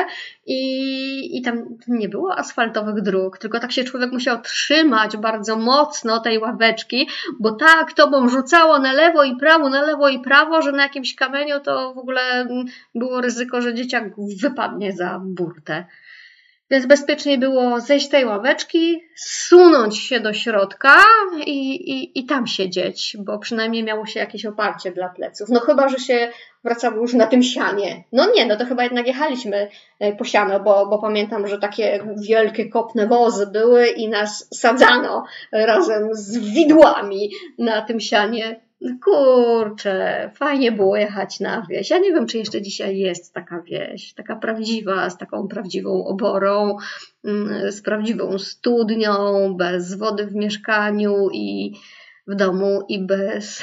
i, 0.47 1.39
i 1.39 1.43
tam 1.43 1.65
nie 1.89 2.09
było 2.09 2.39
asfaltowych 2.39 3.03
dróg, 3.03 3.39
tylko 3.39 3.61
tak 3.61 3.73
się 3.73 3.85
człowiek 3.85 4.13
musiał 4.13 4.41
trzymać 4.41 5.17
bardzo 5.17 5.57
mocno 5.57 6.21
tej 6.21 6.39
ławeczki, 6.39 7.09
bo 7.41 7.53
tak 7.53 7.93
tobą 7.93 8.29
rzucało 8.29 8.79
na 8.79 8.93
lewo 8.93 9.25
i 9.25 9.37
prawo, 9.37 9.69
na 9.69 9.83
lewo 9.83 10.09
i 10.09 10.21
prawo, 10.21 10.63
że 10.63 10.73
na 10.73 10.83
jakimś 10.83 11.15
kamieniu 11.15 11.61
to 11.61 11.95
w 11.95 11.99
ogóle 11.99 12.21
mm, 12.23 12.65
było 12.95 13.21
ryzyko, 13.21 13.63
że 13.63 13.75
dzieciak 13.75 14.05
wypadnie 14.43 14.93
za 14.93 15.21
burtę. 15.25 15.85
Więc 16.73 16.87
bezpiecznie 16.87 17.39
było 17.39 17.81
zejść 17.81 18.09
tej 18.09 18.25
ławeczki, 18.25 19.03
sunąć 19.17 19.99
się 19.99 20.21
do 20.21 20.33
środka 20.33 20.95
i, 21.47 21.75
i, 21.93 22.19
i 22.19 22.27
tam 22.27 22.47
siedzieć, 22.47 23.17
bo 23.21 23.39
przynajmniej 23.39 23.85
miało 23.85 24.07
się 24.07 24.21
jakieś 24.21 24.47
oparcie 24.47 24.91
dla 24.91 25.09
pleców. 25.09 25.49
No 25.49 25.61
chyba, 25.61 25.89
że 25.89 25.99
się 25.99 26.29
wracało 26.65 26.97
już 26.97 27.15
na 27.15 27.27
tym 27.27 27.43
sianie. 27.43 28.05
No 28.13 28.33
nie, 28.35 28.47
no 28.47 28.57
to 28.57 28.65
chyba 28.65 28.85
jednak 28.85 29.07
jechaliśmy 29.07 29.69
e, 30.01 30.13
po 30.13 30.25
siano, 30.25 30.61
bo, 30.61 30.87
bo 30.87 30.99
pamiętam, 30.99 31.47
że 31.47 31.59
takie 31.59 32.05
wielkie 32.29 32.69
kopne 32.69 33.07
wozy 33.07 33.47
były 33.47 33.87
i 33.87 34.09
nas 34.09 34.49
sadzano 34.55 35.25
razem 35.53 36.09
z 36.13 36.39
widłami 36.39 37.31
na 37.59 37.83
tym 37.83 38.01
sianie 38.01 38.61
kurczę, 39.05 40.31
fajnie 40.35 40.73
było 40.73 40.97
jechać 40.97 41.41
na 41.41 41.67
wieś. 41.71 41.91
Ja 41.91 41.99
nie 41.99 42.13
wiem, 42.13 42.27
czy 42.27 42.39
jeszcze 42.39 42.63
dzisiaj 42.63 42.99
jest 42.99 43.35
taka 43.35 43.63
wieś, 43.63 44.15
taka 44.15 44.37
prawdziwa, 44.37 45.11
z 45.11 45.19
taką 45.19 45.49
prawdziwą 45.49 46.05
oborą, 46.05 46.77
mm, 47.25 47.73
z 47.73 47.83
prawdziwą 47.83 48.39
studnią, 48.39 49.55
bez 49.57 49.95
wody 49.95 50.27
w 50.27 50.35
mieszkaniu 50.35 51.29
i 51.33 51.73
w 52.27 52.35
domu 52.35 52.85
i 52.89 53.07
bez 53.07 53.63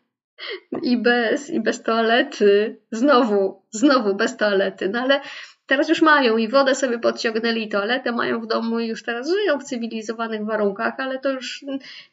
i 0.82 1.02
bez, 1.02 1.50
i 1.50 1.60
bez 1.60 1.82
toalety. 1.82 2.80
Znowu, 2.90 3.62
znowu 3.70 4.14
bez 4.14 4.36
toalety. 4.36 4.88
No 4.88 5.00
ale 5.00 5.20
Teraz 5.66 5.88
już 5.88 6.02
mają 6.02 6.36
i 6.36 6.48
wodę 6.48 6.74
sobie 6.74 6.98
podciągnęli, 6.98 7.62
i 7.62 7.68
toaletę 7.68 8.12
mają 8.12 8.40
w 8.40 8.46
domu 8.46 8.80
i 8.80 8.86
już 8.86 9.02
teraz 9.02 9.30
żyją 9.30 9.58
w 9.58 9.64
cywilizowanych 9.64 10.44
warunkach, 10.44 10.94
ale 10.98 11.18
to 11.18 11.30
już 11.30 11.64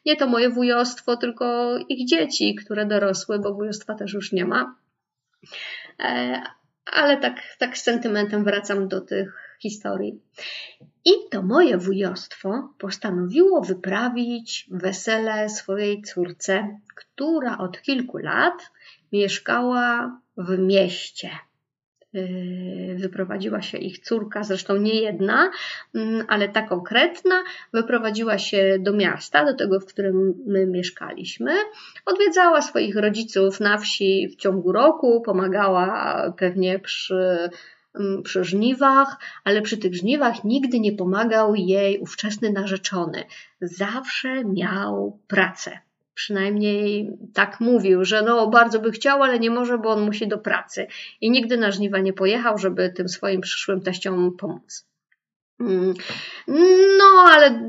nie 0.06 0.16
to 0.16 0.26
moje 0.26 0.50
wujostwo, 0.50 1.16
tylko 1.16 1.76
ich 1.88 2.08
dzieci, 2.08 2.54
które 2.54 2.86
dorosły, 2.86 3.38
bo 3.38 3.54
wujostwa 3.54 3.94
też 3.94 4.12
już 4.12 4.32
nie 4.32 4.44
ma. 4.44 4.74
E, 6.00 6.42
ale 6.86 7.16
tak, 7.16 7.40
tak 7.58 7.78
z 7.78 7.82
sentymentem 7.82 8.44
wracam 8.44 8.88
do 8.88 9.00
tych 9.00 9.56
historii. 9.62 10.20
I 11.04 11.10
to 11.30 11.42
moje 11.42 11.78
wujostwo 11.78 12.74
postanowiło 12.78 13.60
wyprawić 13.60 14.66
wesele 14.70 15.48
swojej 15.48 16.02
córce, 16.02 16.78
która 16.94 17.58
od 17.58 17.82
kilku 17.82 18.18
lat 18.18 18.70
mieszkała 19.12 20.20
w 20.36 20.58
mieście. 20.58 21.30
Yy, 22.14 22.94
wyprowadziła 22.98 23.62
się 23.62 23.78
ich 23.78 23.98
córka, 23.98 24.42
zresztą 24.42 24.76
nie 24.76 25.00
jedna, 25.00 25.50
mm, 25.94 26.26
ale 26.28 26.48
ta 26.48 26.62
konkretna, 26.62 27.42
wyprowadziła 27.72 28.38
się 28.38 28.76
do 28.80 28.92
miasta, 28.92 29.44
do 29.44 29.54
tego, 29.54 29.80
w 29.80 29.84
którym 29.84 30.34
my 30.46 30.66
mieszkaliśmy. 30.66 31.52
Odwiedzała 32.06 32.62
swoich 32.62 32.96
rodziców 32.96 33.60
na 33.60 33.78
wsi 33.78 34.28
w 34.28 34.36
ciągu 34.36 34.72
roku, 34.72 35.20
pomagała 35.20 36.14
pewnie 36.38 36.78
przy 36.78 37.50
mm, 37.94 38.22
przy 38.22 38.44
żniwach, 38.44 39.16
ale 39.44 39.62
przy 39.62 39.76
tych 39.76 39.94
żniwach 39.94 40.44
nigdy 40.44 40.80
nie 40.80 40.92
pomagał 40.92 41.54
jej 41.54 41.98
ówczesny 41.98 42.52
narzeczony. 42.52 43.24
Zawsze 43.60 44.44
miał 44.44 45.18
pracę 45.28 45.78
przynajmniej 46.14 47.12
tak 47.34 47.60
mówił, 47.60 48.04
że 48.04 48.22
no 48.22 48.46
bardzo 48.46 48.80
by 48.80 48.90
chciał, 48.90 49.22
ale 49.22 49.38
nie 49.38 49.50
może, 49.50 49.78
bo 49.78 49.90
on 49.90 50.00
musi 50.00 50.28
do 50.28 50.38
pracy. 50.38 50.86
I 51.20 51.30
nigdy 51.30 51.56
na 51.56 51.70
żniwa 51.70 51.98
nie 51.98 52.12
pojechał, 52.12 52.58
żeby 52.58 52.90
tym 52.90 53.08
swoim 53.08 53.40
przyszłym 53.40 53.80
teściom 53.80 54.36
pomóc. 54.36 54.86
Mm. 55.60 55.94
No, 56.98 57.24
ale 57.32 57.60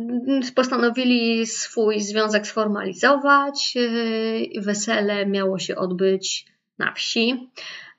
postanowili 0.56 1.48
swój 1.48 2.02
związek 2.02 2.48
sformalizować. 2.48 3.76
Yy, 3.76 4.62
wesele 4.62 5.26
miało 5.26 5.60
się 5.60 5.76
odbyć 5.76 6.46
na 6.78 6.94
wsi. 6.94 7.50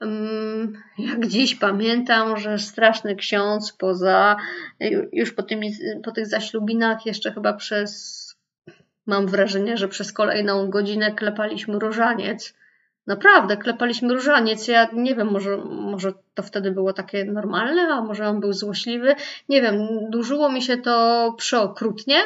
Mm, 0.01 0.83
jak 0.99 1.27
dziś 1.27 1.55
pamiętam, 1.55 2.37
że 2.39 2.59
straszny 2.59 3.17
ksiądz 3.17 3.73
poza, 3.73 4.37
już 5.13 5.33
po, 5.33 5.43
tymi, 5.43 5.73
po 6.05 6.13
tych 6.13 6.27
zaślubinach, 6.27 7.07
jeszcze 7.07 7.33
chyba 7.33 7.53
przez 7.53 8.36
Mam 9.07 9.27
wrażenie, 9.27 9.77
że 9.77 9.89
przez 9.89 10.13
kolejną 10.13 10.71
godzinę 10.71 11.13
klepaliśmy 11.13 11.79
różaniec. 11.79 12.55
Naprawdę, 13.07 13.57
klepaliśmy 13.57 14.15
różaniec. 14.15 14.69
Ja 14.69 14.89
nie 14.93 15.15
wiem, 15.15 15.31
może, 15.31 15.57
może 15.67 16.13
to 16.35 16.43
wtedy 16.43 16.71
było 16.71 16.93
takie 16.93 17.25
normalne, 17.25 17.83
a 17.83 18.01
może 18.03 18.29
on 18.29 18.41
był 18.41 18.53
złośliwy. 18.53 19.15
Nie 19.49 19.63
wiem, 19.63 19.89
dłużyło 20.11 20.53
mi 20.53 20.63
się 20.63 20.77
to 20.77 21.35
przeokrutnie. 21.39 22.17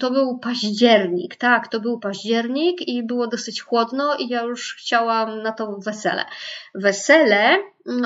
To 0.00 0.10
był 0.10 0.38
październik, 0.38 1.36
tak, 1.36 1.68
to 1.68 1.80
był 1.80 2.00
październik 2.00 2.88
i 2.88 3.02
było 3.02 3.26
dosyć 3.26 3.62
chłodno 3.62 4.16
i 4.16 4.28
ja 4.28 4.42
już 4.42 4.76
chciałam 4.78 5.42
na 5.42 5.52
to 5.52 5.76
wesele. 5.78 6.24
Wesele 6.74 7.56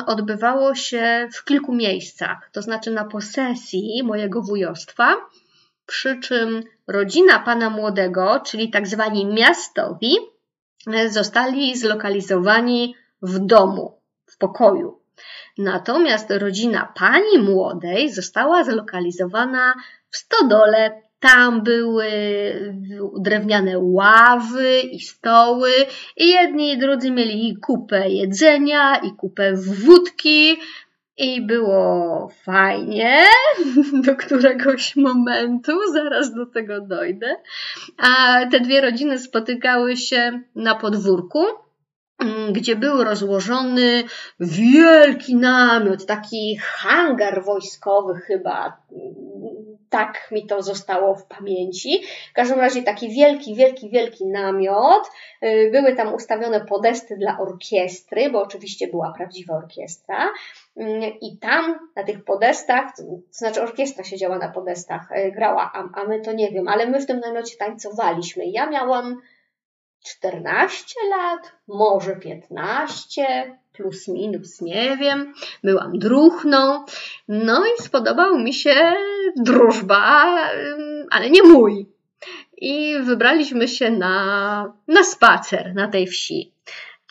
odbywało 0.07 0.75
się 0.75 1.29
w 1.33 1.45
kilku 1.45 1.75
miejscach, 1.75 2.51
to 2.53 2.63
znaczy 2.63 2.91
na 2.91 3.05
posesji 3.05 4.03
mojego 4.05 4.43
wujostwa, 4.43 5.17
przy 5.87 6.21
czym 6.21 6.63
rodzina 6.87 7.39
pana 7.39 7.71
młodego, 7.71 8.41
czyli 8.47 8.71
tak 8.71 8.87
zwani 8.87 9.27
miastowi, 9.27 10.17
zostali 11.09 11.77
zlokalizowani 11.77 12.95
w 13.23 13.39
domu, 13.39 13.99
w 14.27 14.39
pokoju. 14.39 15.01
Natomiast 15.59 16.31
rodzina 16.31 16.93
pani 16.97 17.39
młodej 17.39 18.13
została 18.13 18.65
zlokalizowana 18.65 19.75
w 20.11 20.17
stodole 20.17 21.03
Tam 21.23 21.63
były 21.63 22.09
drewniane 23.19 23.79
ławy 23.79 24.81
i 24.81 25.01
stoły, 25.01 25.71
i 26.17 26.29
jedni 26.29 26.73
i 26.73 26.79
drudzy 26.79 27.11
mieli 27.11 27.49
i 27.49 27.57
kupę 27.57 28.11
jedzenia, 28.11 28.97
i 28.97 29.13
kupę 29.17 29.53
wódki, 29.57 30.57
i 31.17 31.47
było 31.47 32.29
fajnie 32.45 33.25
do 34.07 34.17
któregoś 34.17 34.97
momentu, 34.97 35.73
zaraz 35.93 36.35
do 36.35 36.47
tego 36.47 36.81
dojdę. 36.81 37.37
A 37.99 38.41
te 38.51 38.61
dwie 38.61 38.81
rodziny 38.81 39.19
spotykały 39.19 39.97
się 39.97 40.41
na 40.55 40.75
podwórku 40.75 41.39
Mm, 42.23 42.53
gdzie 42.53 42.77
był 42.77 43.05
rozłożony 43.05 44.05
wielki 44.41 45.37
namiot, 45.37 46.07
taki 46.07 46.57
hangar 46.57 47.45
wojskowy 47.45 48.15
chyba. 48.15 48.83
Tak 49.91 50.29
mi 50.31 50.47
to 50.47 50.63
zostało 50.63 51.15
w 51.15 51.27
pamięci. 51.27 52.03
W 52.31 52.35
każdym 52.35 52.61
razie 52.61 52.83
taki 52.83 53.09
wielki, 53.09 53.55
wielki, 53.55 53.91
wielki 53.91 54.27
namiot. 54.27 55.11
Y, 55.45 55.71
były 55.73 55.95
tam 55.97 56.15
ustawione 56.15 56.61
podesty 56.61 57.17
dla 57.17 57.39
orkiestry, 57.39 58.31
bo 58.31 58.43
oczywiście 58.43 58.89
była 58.89 59.13
prawdziwa 59.17 59.55
orkiestra. 59.55 60.31
Mm, 60.77 61.13
I 61.21 61.39
tam 61.39 61.89
na 61.97 62.05
tych 62.05 62.25
podestach, 62.25 62.97
to 62.97 63.03
znaczy 63.31 63.63
orkiestra 63.63 64.05
siedziała 64.05 64.39
na 64.39 64.49
podestach, 64.49 65.13
y, 65.13 65.33
grała, 65.33 65.73
a, 65.75 66.01
a 66.01 66.05
my 66.05 66.21
to 66.21 66.33
nie 66.33 66.51
wiem, 66.51 66.69
ale 66.69 66.87
my 66.87 67.01
w 67.01 67.07
tym 67.07 67.21
namiocie 67.21 67.57
tańcowaliśmy. 67.57 68.47
Ja 68.47 68.71
miałam 68.71 69.21
14 70.05 70.95
lat, 71.11 71.53
może 71.69 72.17
15, 72.17 73.59
plus 73.73 74.09
minus, 74.09 74.61
nie 74.61 74.97
wiem. 74.97 75.35
Byłam 75.65 75.99
druchną. 75.99 76.85
No 77.29 77.67
i 77.67 77.83
spodobał 77.83 78.39
mi 78.39 78.55
się 78.55 78.95
drużba, 79.37 79.99
ale 81.11 81.31
nie 81.31 81.43
mój. 81.43 81.87
I 82.57 82.99
wybraliśmy 83.03 83.69
się 83.69 83.91
na, 83.91 84.73
na 84.89 85.05
spacer 85.05 85.75
na 85.75 85.89
tej 85.89 86.07
wsi. 86.07 86.53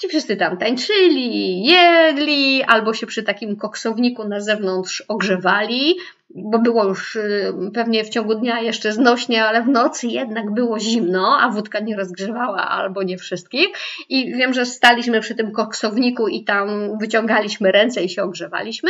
Ci 0.01 0.07
wszyscy 0.07 0.37
tam 0.37 0.57
tańczyli, 0.57 1.63
jedli, 1.63 2.63
albo 2.63 2.93
się 2.93 3.07
przy 3.07 3.23
takim 3.23 3.55
koksowniku 3.55 4.27
na 4.27 4.39
zewnątrz 4.39 5.03
ogrzewali, 5.07 5.95
bo 6.29 6.59
było 6.59 6.83
już 6.83 7.15
y, 7.15 7.53
pewnie 7.73 8.03
w 8.03 8.09
ciągu 8.09 8.35
dnia 8.35 8.61
jeszcze 8.61 8.93
znośnie, 8.93 9.45
ale 9.45 9.61
w 9.63 9.67
nocy 9.67 10.07
jednak 10.07 10.53
było 10.53 10.79
zimno, 10.79 11.37
a 11.41 11.49
wódka 11.49 11.79
nie 11.79 11.97
rozgrzewała 11.97 12.69
albo 12.69 13.03
nie 13.03 13.17
wszystkich. 13.17 13.67
I 14.09 14.31
wiem, 14.31 14.53
że 14.53 14.65
staliśmy 14.65 15.19
przy 15.19 15.35
tym 15.35 15.51
koksowniku 15.51 16.27
i 16.27 16.43
tam 16.43 16.97
wyciągaliśmy 16.97 17.71
ręce 17.71 18.03
i 18.03 18.09
się 18.09 18.23
ogrzewaliśmy. 18.23 18.89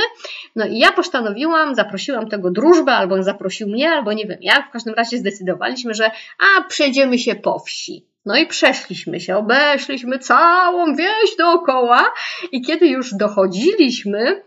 No 0.56 0.66
i 0.66 0.80
ja 0.80 0.92
postanowiłam, 0.92 1.76
zaprosiłam 1.76 2.30
tego 2.30 2.52
drużbę, 2.52 2.92
albo 2.92 3.16
on 3.16 3.24
zaprosił 3.24 3.68
mnie, 3.68 3.90
albo 3.90 4.14
nie 4.14 4.28
wiem 4.28 4.40
jak. 4.42 4.70
W 4.70 4.72
każdym 4.72 4.94
razie 4.94 5.18
zdecydowaliśmy, 5.18 5.94
że 5.94 6.12
a 6.40 6.64
przejdziemy 6.64 7.20
się 7.20 7.36
po 7.36 7.60
wsi. 7.60 8.11
No 8.26 8.38
i 8.38 8.48
przeszliśmy 8.48 9.20
się, 9.20 9.38
obeszliśmy 9.38 10.20
całą 10.20 10.96
wieś 10.96 11.36
dookoła 11.38 12.14
i 12.52 12.62
kiedy 12.62 12.88
już 12.88 13.14
dochodziliśmy 13.14 14.44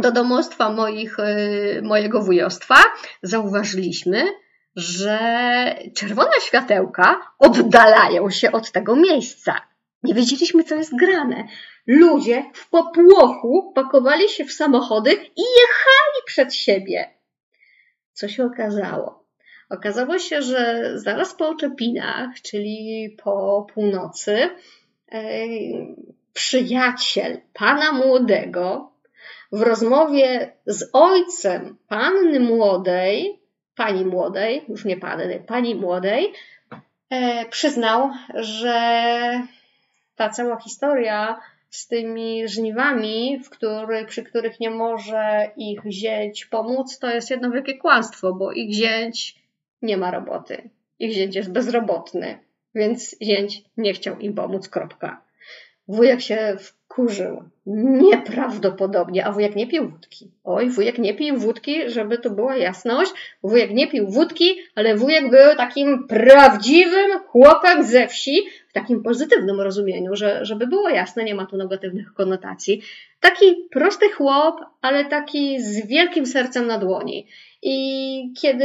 do 0.00 0.12
domostwa 0.12 0.70
moich, 0.70 1.18
y, 1.18 1.80
mojego 1.82 2.22
wujostwa, 2.22 2.76
zauważyliśmy, 3.22 4.26
że 4.76 5.18
czerwone 5.94 6.32
światełka 6.40 7.20
oddalają 7.38 8.30
się 8.30 8.52
od 8.52 8.72
tego 8.72 8.96
miejsca. 8.96 9.60
Nie 10.02 10.14
wiedzieliśmy, 10.14 10.64
co 10.64 10.74
jest 10.74 10.96
grane. 10.96 11.48
Ludzie 11.86 12.44
w 12.54 12.70
popłochu 12.70 13.72
pakowali 13.74 14.28
się 14.28 14.44
w 14.44 14.52
samochody 14.52 15.12
i 15.12 15.42
jechali 15.60 16.24
przed 16.26 16.54
siebie. 16.54 17.14
Co 18.12 18.28
się 18.28 18.44
okazało? 18.44 19.25
Okazało 19.70 20.18
się, 20.18 20.42
że 20.42 20.92
zaraz 20.94 21.34
po 21.34 21.48
oczepinach, 21.48 22.40
czyli 22.42 23.16
po 23.24 23.66
północy, 23.74 24.50
przyjaciel 26.32 27.40
pana 27.52 27.92
młodego 27.92 28.92
w 29.52 29.62
rozmowie 29.62 30.52
z 30.66 30.90
ojcem 30.92 31.76
panny 31.88 32.40
młodej, 32.40 33.40
pani 33.76 34.04
młodej, 34.04 34.64
już 34.68 34.84
nie 34.84 34.96
panny, 34.96 35.44
pani 35.46 35.74
młodej, 35.74 36.32
e, 37.10 37.44
przyznał, 37.44 38.10
że 38.34 38.80
ta 40.16 40.28
cała 40.28 40.60
historia 40.60 41.40
z 41.70 41.88
tymi 41.88 42.48
żniwami, 42.48 43.40
w 43.44 43.50
który, 43.50 44.04
przy 44.04 44.22
których 44.22 44.60
nie 44.60 44.70
może 44.70 45.50
ich 45.56 45.80
zięć 45.88 46.46
pomóc, 46.46 46.98
to 46.98 47.10
jest 47.10 47.30
jedno 47.30 47.50
wielkie 47.50 47.78
kłamstwo, 47.78 48.32
bo 48.32 48.52
ich 48.52 48.74
zięć 48.74 49.45
nie 49.82 49.96
ma 49.96 50.10
roboty. 50.10 50.70
Ich 50.98 51.12
zięć 51.12 51.36
jest 51.36 51.52
bezrobotny, 51.52 52.38
więc 52.74 53.16
zięć 53.22 53.62
nie 53.76 53.92
chciał 53.92 54.18
im 54.18 54.34
pomóc, 54.34 54.68
kropka. 54.68 55.26
Wujek 55.88 56.20
się 56.20 56.56
wkurzył. 56.58 57.42
Nieprawdopodobnie. 57.66 59.26
A 59.26 59.32
wujek 59.32 59.56
nie 59.56 59.66
pił 59.66 59.88
wódki. 59.88 60.30
Oj, 60.44 60.70
wujek 60.70 60.98
nie 60.98 61.14
pił 61.14 61.36
wódki, 61.36 61.90
żeby 61.90 62.18
tu 62.18 62.30
była 62.30 62.56
jasność. 62.56 63.12
Wujek 63.42 63.70
nie 63.70 63.88
pił 63.88 64.08
wódki, 64.08 64.56
ale 64.74 64.96
wujek 64.96 65.30
był 65.30 65.56
takim 65.56 66.06
prawdziwym 66.08 67.18
chłopak 67.26 67.84
ze 67.84 68.08
wsi, 68.08 68.42
w 68.68 68.72
takim 68.72 69.02
pozytywnym 69.02 69.60
rozumieniu, 69.60 70.16
że, 70.16 70.44
żeby 70.44 70.66
było 70.66 70.88
jasne, 70.88 71.24
nie 71.24 71.34
ma 71.34 71.46
tu 71.46 71.56
negatywnych 71.56 72.14
konotacji. 72.14 72.82
Taki 73.20 73.68
prosty 73.70 74.08
chłop, 74.08 74.60
ale 74.82 75.04
taki 75.04 75.60
z 75.60 75.86
wielkim 75.86 76.26
sercem 76.26 76.66
na 76.66 76.78
dłoni. 76.78 77.26
I 77.62 78.32
kiedy 78.40 78.64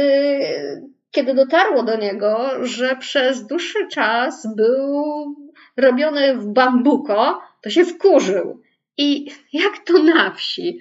kiedy 1.12 1.34
dotarło 1.34 1.82
do 1.82 1.96
niego, 1.96 2.50
że 2.62 2.96
przez 2.96 3.46
dłuższy 3.46 3.88
czas 3.88 4.54
był 4.56 5.04
robiony 5.76 6.34
w 6.34 6.46
bambuko, 6.46 7.40
to 7.62 7.70
się 7.70 7.84
wkurzył. 7.84 8.62
I 8.96 9.30
jak 9.52 9.78
to 9.78 10.02
na 10.02 10.30
wsi? 10.30 10.80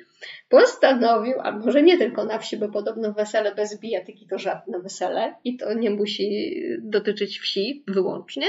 Postanowił, 0.49 1.33
a 1.43 1.51
może 1.51 1.83
nie 1.83 1.97
tylko 1.97 2.25
na 2.25 2.39
wsi, 2.39 2.57
bo 2.57 2.69
podobno 2.69 3.13
wesele 3.13 3.55
bez 3.55 3.79
bijatyki 3.79 4.27
to 4.27 4.37
żadne 4.37 4.79
wesele 4.79 5.35
i 5.43 5.57
to 5.57 5.73
nie 5.73 5.89
musi 5.89 6.55
dotyczyć 6.79 7.39
wsi 7.39 7.83
wyłącznie. 7.87 8.47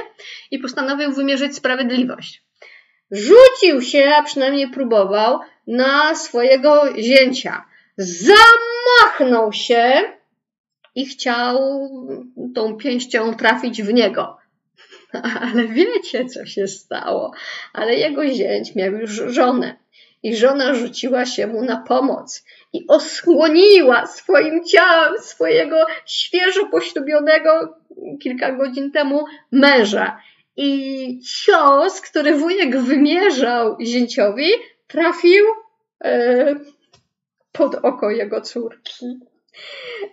I 0.50 0.58
postanowił 0.58 1.12
wymierzyć 1.12 1.56
sprawiedliwość. 1.56 2.42
Rzucił 3.10 3.82
się, 3.82 4.10
a 4.18 4.22
przynajmniej 4.22 4.70
próbował, 4.70 5.38
na 5.66 6.14
swojego 6.14 6.82
zięcia. 6.98 7.64
Zamachnął 7.96 9.52
się 9.52 10.02
i 10.94 11.06
chciał 11.06 11.58
tą 12.54 12.76
pięścią 12.76 13.34
trafić 13.34 13.82
w 13.82 13.92
niego. 13.92 14.36
Ale 15.40 15.68
wiecie, 15.68 16.24
co 16.24 16.46
się 16.46 16.68
stało. 16.68 17.32
Ale 17.72 17.94
jego 17.94 18.26
zięć 18.26 18.74
miał 18.74 18.92
już 18.92 19.10
żonę. 19.10 19.76
I 20.22 20.36
żona 20.36 20.74
rzuciła 20.74 21.26
się 21.26 21.46
mu 21.46 21.64
na 21.64 21.76
pomoc 21.76 22.44
i 22.72 22.86
osłoniła 22.88 24.06
swoim 24.06 24.64
ciałem 24.64 25.18
swojego 25.18 25.76
świeżo 26.06 26.66
poślubionego 26.66 27.78
kilka 28.22 28.52
godzin 28.52 28.92
temu 28.92 29.24
męża. 29.52 30.20
I 30.56 31.20
cios, 31.44 32.00
który 32.00 32.34
wujek 32.34 32.78
wymierzał 32.78 33.76
zięciowi, 33.80 34.48
trafił 34.86 35.44
e, 36.04 36.54
pod 37.52 37.74
oko 37.74 38.10
jego 38.10 38.40
córki. 38.40 39.06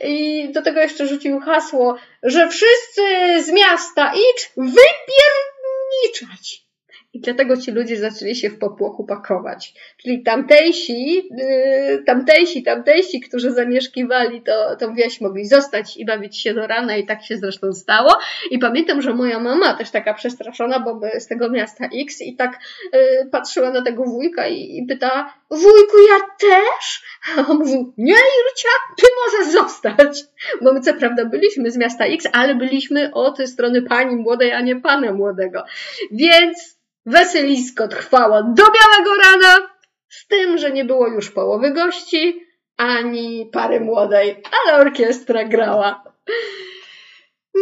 I 0.04 0.50
do 0.52 0.62
tego 0.62 0.82
jeszcze 0.82 1.08
rzucił 1.08 1.40
hasło, 1.40 1.96
że 2.24 2.50
wszyscy 2.50 3.04
z 3.44 3.52
miasta 3.52 4.12
X 4.36 4.52
wypierniczać. 4.58 6.69
I 7.14 7.20
dlatego 7.20 7.58
ci 7.58 7.72
ludzie 7.72 7.98
zaczęli 7.98 8.36
się 8.36 8.50
w 8.50 8.60
popłochu 8.60 9.06
pakować. 9.06 9.74
Czyli 9.98 10.24
tamtejsi, 10.24 11.16
yy, 11.16 12.04
tamtejsi, 12.06 12.64
tamtejsi, 12.64 13.20
którzy 13.20 13.52
zamieszkiwali 13.52 14.42
to, 14.42 14.76
tą 14.76 14.96
wieś, 14.96 15.22
mogli 15.22 15.46
zostać 15.46 15.98
i 15.98 16.06
bawić 16.06 16.42
się 16.42 16.54
do 16.54 16.68
rana 16.68 16.98
i 16.98 17.06
tak 17.06 17.24
się 17.24 17.38
zresztą 17.38 17.74
stało. 17.74 18.18
I 18.52 18.60
pamiętam, 18.60 19.02
że 19.02 19.14
moja 19.14 19.40
mama 19.40 19.74
też 19.74 19.92
taka 19.92 20.14
przestraszona, 20.14 20.80
bo 20.80 21.02
z 21.20 21.28
tego 21.28 21.50
miasta 21.50 21.90
X 21.94 22.22
i 22.22 22.36
tak 22.36 22.60
yy, 22.94 23.30
patrzyła 23.32 23.72
na 23.72 23.82
tego 23.82 24.04
wujka 24.04 24.48
i, 24.48 24.78
i 24.78 24.86
pytała, 24.86 25.34
wujku, 25.52 25.98
ja 26.10 26.50
też? 26.50 27.04
A 27.38 27.48
on 27.48 27.58
mówił, 27.58 27.94
nie 27.98 28.14
Ircia, 28.14 28.70
ty 28.98 29.08
możesz 29.26 29.54
zostać. 29.54 30.24
Bo 30.62 30.74
my 30.74 30.82
co 30.82 30.94
prawda 30.94 31.26
byliśmy 31.26 31.72
z 31.72 31.78
miasta 31.78 32.06
X, 32.06 32.28
ale 32.34 32.56
byliśmy 32.56 33.14
od 33.14 33.38
strony 33.50 33.82
pani 33.82 34.16
młodej, 34.16 34.52
a 34.52 34.62
nie 34.62 34.76
pana 34.76 35.14
młodego. 35.14 35.64
Więc 36.12 36.79
Weselisko 37.10 37.88
trwało 37.88 38.44
do 38.44 38.64
białego 38.64 39.16
rana, 39.24 39.70
z 40.10 40.28
tym, 40.28 40.58
że 40.58 40.72
nie 40.72 40.86
było 40.86 41.08
już 41.08 41.32
połowy 41.32 41.72
gości, 41.74 42.46
ani 42.78 43.50
pary 43.52 43.80
młodej, 43.80 44.44
ale 44.52 44.78
orkiestra 44.78 45.46
grała. 45.46 46.04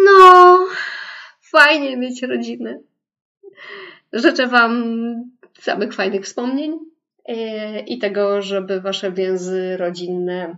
No, 0.05 0.59
fajnie 1.41 1.97
mieć 1.97 2.23
rodzinę. 2.23 2.79
Życzę 4.13 4.47
Wam 4.47 4.83
samych 5.59 5.93
fajnych 5.93 6.25
wspomnień 6.25 6.79
e, 7.25 7.79
i 7.79 7.97
tego, 7.97 8.41
żeby 8.41 8.81
Wasze 8.81 9.11
więzy 9.11 9.77
rodzinne 9.77 10.55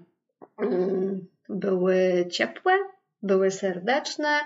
mm, 0.58 1.28
były 1.50 2.28
ciepłe, 2.32 2.74
były 3.22 3.52
serdeczne 3.52 4.40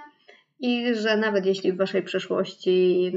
i 0.64 0.96
że 0.96 1.18
nawet 1.18 1.46
jeśli 1.46 1.74
w 1.74 1.78
waszej 1.78 2.04
przeszłości 2.04 3.12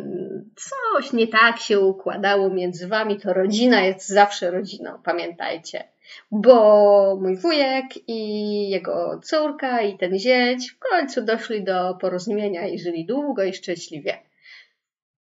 coś 0.57 1.13
nie 1.13 1.29
tak 1.29 1.59
się 1.59 1.81
układało 1.81 2.51
między 2.51 2.89
wami, 2.89 3.21
to 3.21 3.33
rodzina 3.33 3.81
jest 3.81 4.09
zawsze 4.09 4.51
rodziną, 4.51 4.99
pamiętajcie. 5.05 5.85
Bo 6.31 7.19
mój 7.21 7.37
wujek 7.37 7.85
i 8.09 8.71
jego 8.71 9.21
córka 9.25 9.83
i 9.83 9.99
ten 9.99 10.19
zięć 10.19 10.71
w 10.71 10.79
końcu 10.79 11.23
doszli 11.23 11.65
do 11.65 11.95
porozumienia 12.01 12.69
i 12.69 12.79
żyli 12.79 13.07
długo 13.07 13.45
i 13.45 13.55
szczęśliwie. 13.55 14.19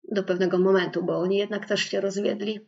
Do 0.04 0.22
pewnego 0.24 0.58
momentu, 0.58 1.02
bo 1.02 1.18
oni 1.18 1.36
jednak 1.36 1.66
też 1.66 1.80
się 1.80 2.00
rozwiedli. 2.00 2.60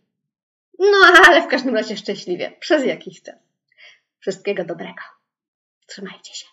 No 0.78 0.96
ale 1.28 1.42
w 1.42 1.46
każdym 1.46 1.74
razie 1.74 1.96
szczęśliwie, 1.96 2.52
przez 2.60 2.84
jakiś 2.86 3.22
czas. 3.22 3.36
Wszystkiego 4.20 4.64
dobrego. 4.64 5.02
Trzymajcie 5.86 6.34
się. 6.34 6.46